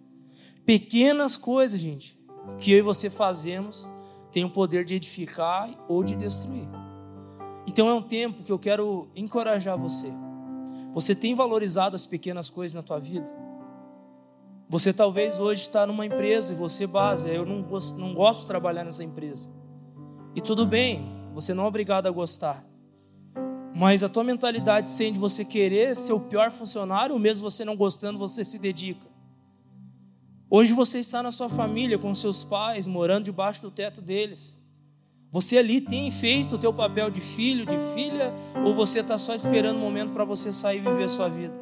Pequenas 0.64 1.36
coisas, 1.36 1.80
gente, 1.80 2.18
que 2.58 2.72
eu 2.72 2.78
e 2.78 2.82
você 2.82 3.10
fazemos, 3.10 3.88
tem 4.30 4.44
o 4.44 4.50
poder 4.50 4.84
de 4.84 4.94
edificar 4.94 5.70
ou 5.88 6.04
de 6.04 6.14
destruir. 6.14 6.68
Então 7.66 7.88
é 7.88 7.94
um 7.94 8.02
tempo 8.02 8.42
que 8.42 8.52
eu 8.52 8.58
quero 8.58 9.08
encorajar 9.14 9.76
você. 9.76 10.12
Você 10.92 11.14
tem 11.14 11.34
valorizado 11.34 11.96
as 11.96 12.06
pequenas 12.06 12.48
coisas 12.48 12.74
na 12.74 12.82
tua 12.82 12.98
vida? 12.98 13.30
Você 14.68 14.92
talvez 14.92 15.40
hoje 15.40 15.62
está 15.62 15.86
numa 15.86 16.04
empresa 16.04 16.52
e 16.52 16.56
você 16.56 16.86
base, 16.86 17.28
eu 17.28 17.46
não 17.46 17.62
gosto, 17.62 17.98
não 17.98 18.12
gosto 18.14 18.42
de 18.42 18.46
trabalhar 18.46 18.84
nessa 18.84 19.02
empresa. 19.02 19.50
E 20.34 20.40
tudo 20.40 20.66
bem, 20.66 21.10
você 21.32 21.54
não 21.54 21.64
é 21.64 21.66
obrigado 21.66 22.06
a 22.06 22.10
gostar. 22.10 22.67
Mas 23.78 24.02
a 24.02 24.08
tua 24.08 24.24
mentalidade 24.24 24.90
sendo 24.90 25.20
você 25.20 25.44
querer 25.44 25.94
ser 25.94 26.12
o 26.12 26.18
pior 26.18 26.50
funcionário, 26.50 27.16
mesmo 27.16 27.48
você 27.48 27.64
não 27.64 27.76
gostando, 27.76 28.18
você 28.18 28.42
se 28.42 28.58
dedica. 28.58 29.06
Hoje 30.50 30.72
você 30.72 30.98
está 30.98 31.22
na 31.22 31.30
sua 31.30 31.48
família, 31.48 31.96
com 31.96 32.12
seus 32.12 32.42
pais, 32.42 32.88
morando 32.88 33.26
debaixo 33.26 33.62
do 33.62 33.70
teto 33.70 34.02
deles. 34.02 34.60
Você 35.30 35.58
ali 35.58 35.80
tem 35.80 36.10
feito 36.10 36.56
o 36.56 36.58
teu 36.58 36.74
papel 36.74 37.08
de 37.08 37.20
filho, 37.20 37.64
de 37.64 37.76
filha, 37.94 38.34
ou 38.64 38.74
você 38.74 38.98
está 38.98 39.16
só 39.16 39.32
esperando 39.32 39.76
o 39.76 39.78
um 39.78 39.82
momento 39.82 40.12
para 40.12 40.24
você 40.24 40.50
sair 40.50 40.78
e 40.78 40.80
viver 40.80 41.04
a 41.04 41.08
sua 41.08 41.28
vida? 41.28 41.54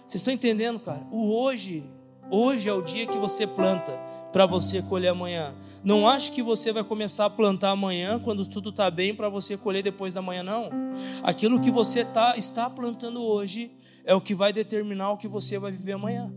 Vocês 0.00 0.16
estão 0.16 0.34
entendendo, 0.34 0.78
cara? 0.78 1.06
O 1.10 1.32
hoje 1.34 1.82
Hoje 2.30 2.68
é 2.68 2.72
o 2.72 2.82
dia 2.82 3.06
que 3.06 3.16
você 3.16 3.46
planta 3.46 3.92
para 4.32 4.44
você 4.44 4.82
colher 4.82 5.08
amanhã. 5.08 5.54
Não 5.82 6.06
ache 6.06 6.30
que 6.30 6.42
você 6.42 6.72
vai 6.72 6.84
começar 6.84 7.24
a 7.24 7.30
plantar 7.30 7.70
amanhã 7.70 8.20
quando 8.20 8.44
tudo 8.44 8.68
está 8.68 8.90
bem 8.90 9.14
para 9.14 9.28
você 9.28 9.56
colher 9.56 9.82
depois 9.82 10.14
da 10.14 10.20
manhã, 10.20 10.42
não. 10.42 10.68
Aquilo 11.22 11.60
que 11.60 11.70
você 11.70 12.04
tá, 12.04 12.36
está 12.36 12.68
plantando 12.68 13.22
hoje 13.22 13.70
é 14.04 14.14
o 14.14 14.20
que 14.20 14.34
vai 14.34 14.52
determinar 14.52 15.12
o 15.12 15.16
que 15.16 15.26
você 15.26 15.58
vai 15.58 15.72
viver 15.72 15.92
amanhã. 15.92 16.30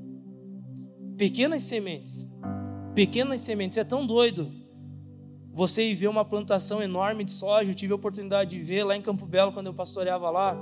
Pequenas 1.17 1.63
sementes. 1.63 2.27
Pequenas 2.95 3.41
sementes. 3.41 3.77
É 3.77 3.83
tão 3.83 4.07
doido 4.07 4.51
você 5.53 5.83
ir 5.83 5.95
ver 5.95 6.07
uma 6.07 6.23
plantação 6.23 6.81
enorme 6.81 7.25
de 7.25 7.31
soja. 7.31 7.69
Eu 7.69 7.75
tive 7.75 7.91
a 7.91 7.97
oportunidade 7.97 8.51
de 8.51 8.63
ver 8.63 8.85
lá 8.85 8.95
em 8.95 9.01
Campo 9.01 9.25
Belo 9.25 9.51
quando 9.51 9.67
eu 9.67 9.73
pastoreava 9.73 10.29
lá. 10.29 10.57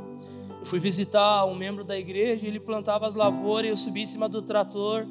Eu 0.60 0.66
fui 0.66 0.80
visitar 0.80 1.46
um 1.46 1.56
membro 1.56 1.84
da 1.84 1.98
igreja, 1.98 2.48
ele 2.48 2.60
plantava 2.60 3.08
as 3.08 3.16
lavouras 3.16 3.70
eu 3.70 3.78
subi 3.78 4.02
em 4.02 4.06
cima 4.06 4.28
do 4.28 4.42
trator, 4.42 5.08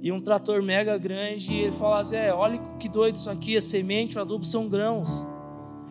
e 0.00 0.10
um 0.10 0.20
trator 0.20 0.62
mega 0.62 0.98
grande, 0.98 1.52
e 1.52 1.60
ele 1.60 1.72
falava 1.72 2.00
assim, 2.00 2.16
olha 2.34 2.58
que 2.78 2.88
doido 2.88 3.16
isso 3.16 3.30
aqui, 3.30 3.56
a 3.56 3.62
semente, 3.62 4.18
o 4.18 4.20
adubo 4.20 4.44
são 4.44 4.68
grãos. 4.68 5.24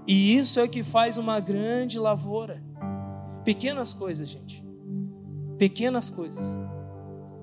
E 0.07 0.35
isso 0.35 0.59
é 0.59 0.63
o 0.63 0.69
que 0.69 0.83
faz 0.83 1.17
uma 1.17 1.39
grande 1.39 1.97
lavoura. 1.99 2.61
Pequenas 3.45 3.93
coisas, 3.93 4.27
gente. 4.27 4.63
Pequenas 5.57 6.09
coisas. 6.09 6.57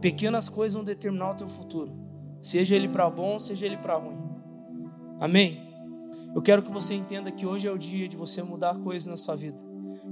Pequenas 0.01 0.49
coisas 0.49 0.75
vão 0.75 0.85
determinar 0.85 1.33
o 1.33 1.35
teu 1.35 1.49
futuro. 1.49 1.93
Seja 2.43 2.77
ele 2.77 2.89
para 2.89 3.09
bom, 3.09 3.39
seja 3.39 3.65
ele 3.65 3.77
para 3.77 3.97
ruim. 3.97 4.19
Amém? 5.19 5.67
Eu 6.35 6.43
quero 6.43 6.63
que 6.63 6.71
você 6.71 6.95
entenda 6.95 7.33
que 7.33 7.47
hoje 7.47 7.67
é 7.67 7.71
o 7.73 7.79
dia 7.79 8.09
de 8.09 8.17
você 8.17 8.43
mudar 8.43 8.79
coisas 8.79 9.07
na 9.07 9.17
sua 9.17 9.35
vida. 9.35 9.59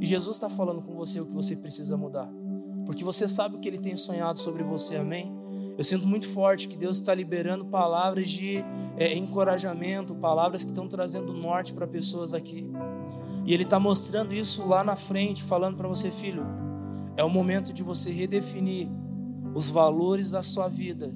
E 0.00 0.06
Jesus 0.06 0.36
está 0.36 0.48
falando 0.48 0.82
com 0.82 0.94
você 0.94 1.20
o 1.20 1.26
que 1.26 1.32
você 1.32 1.56
precisa 1.56 1.96
mudar. 1.96 2.30
Porque 2.84 3.04
você 3.04 3.26
sabe 3.26 3.56
o 3.56 3.58
que 3.58 3.68
ele 3.68 3.78
tem 3.78 3.96
sonhado 3.96 4.38
sobre 4.38 4.62
você, 4.62 4.96
amém? 4.96 5.34
Eu 5.76 5.84
sinto 5.84 6.06
muito 6.06 6.26
forte 6.28 6.68
que 6.68 6.76
Deus 6.76 6.96
está 6.96 7.14
liberando 7.14 7.66
palavras 7.66 8.28
de 8.28 8.64
é, 8.96 9.14
encorajamento, 9.14 10.14
palavras 10.14 10.64
que 10.64 10.70
estão 10.70 10.88
trazendo 10.88 11.32
norte 11.32 11.74
para 11.74 11.86
pessoas 11.86 12.32
aqui. 12.32 12.70
E 13.44 13.52
Ele 13.52 13.64
está 13.64 13.78
mostrando 13.78 14.32
isso 14.32 14.66
lá 14.66 14.82
na 14.82 14.96
frente, 14.96 15.42
falando 15.42 15.76
para 15.76 15.88
você, 15.88 16.10
filho, 16.10 16.44
é 17.16 17.24
o 17.24 17.28
momento 17.28 17.72
de 17.72 17.82
você 17.82 18.10
redefinir 18.10 18.88
os 19.54 19.68
valores 19.68 20.30
da 20.30 20.42
sua 20.42 20.68
vida, 20.68 21.14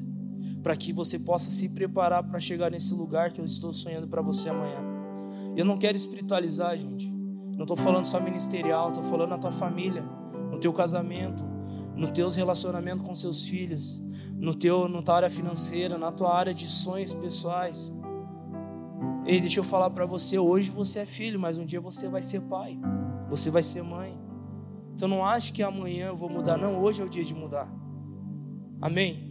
para 0.63 0.77
que 0.77 0.93
você 0.93 1.19
possa 1.19 1.51
se 1.51 1.69
preparar 1.69 2.23
para 2.23 2.39
chegar 2.39 2.71
nesse 2.71 2.95
lugar 2.95 3.33
que 3.33 3.41
eu 3.41 3.45
estou 3.45 3.73
sonhando 3.73 4.09
para 4.09 4.23
você 4.23 4.49
amanhã. 4.49 4.79
Eu 5.57 5.65
não 5.65 5.79
quero 5.79 5.97
espiritualizar, 5.97 6.77
gente. 6.77 7.20
Não 7.61 7.65
estou 7.65 7.77
falando 7.77 8.07
só 8.07 8.19
ministerial, 8.19 8.89
estou 8.89 9.05
falando 9.05 9.29
na 9.29 9.39
tua 9.39 9.51
família, 9.51 10.03
no 10.51 10.59
teu 10.59 10.73
casamento, 10.73 11.45
no 11.95 12.11
teus 12.11 12.35
relacionamentos 12.35 13.07
com 13.07 13.15
seus 13.15 13.45
filhos, 13.45 14.03
no 14.35 14.55
teu, 14.55 14.89
na 14.89 15.03
tua 15.03 15.17
área 15.17 15.29
financeira, 15.29 15.99
na 15.99 16.11
tua 16.11 16.35
área 16.35 16.55
de 16.55 16.67
sonhos 16.67 17.15
pessoais. 17.15 17.95
Ei, 19.27 19.43
deixa 19.43 19.61
eu 19.61 19.65
falar 19.65 19.91
para 19.91 20.07
você, 20.07 20.39
hoje 20.39 20.71
você 20.71 21.01
é 21.01 21.05
filho, 21.05 21.39
mas 21.39 21.59
um 21.59 21.67
dia 21.67 21.83
você 21.83 22.09
vai 22.09 22.23
ser 22.23 22.41
pai, 22.41 22.81
você 23.29 23.51
vai 23.51 23.63
ser 23.63 23.83
mãe. 23.83 24.19
Então 24.95 25.07
não 25.07 25.23
acho 25.23 25.53
que 25.53 25.63
amanhã 25.63 26.07
eu 26.07 26.17
vou 26.17 26.31
mudar, 26.31 26.57
não, 26.57 26.81
hoje 26.81 27.03
é 27.03 27.05
o 27.05 27.11
dia 27.11 27.23
de 27.23 27.35
mudar. 27.35 27.71
Amém? 28.81 29.30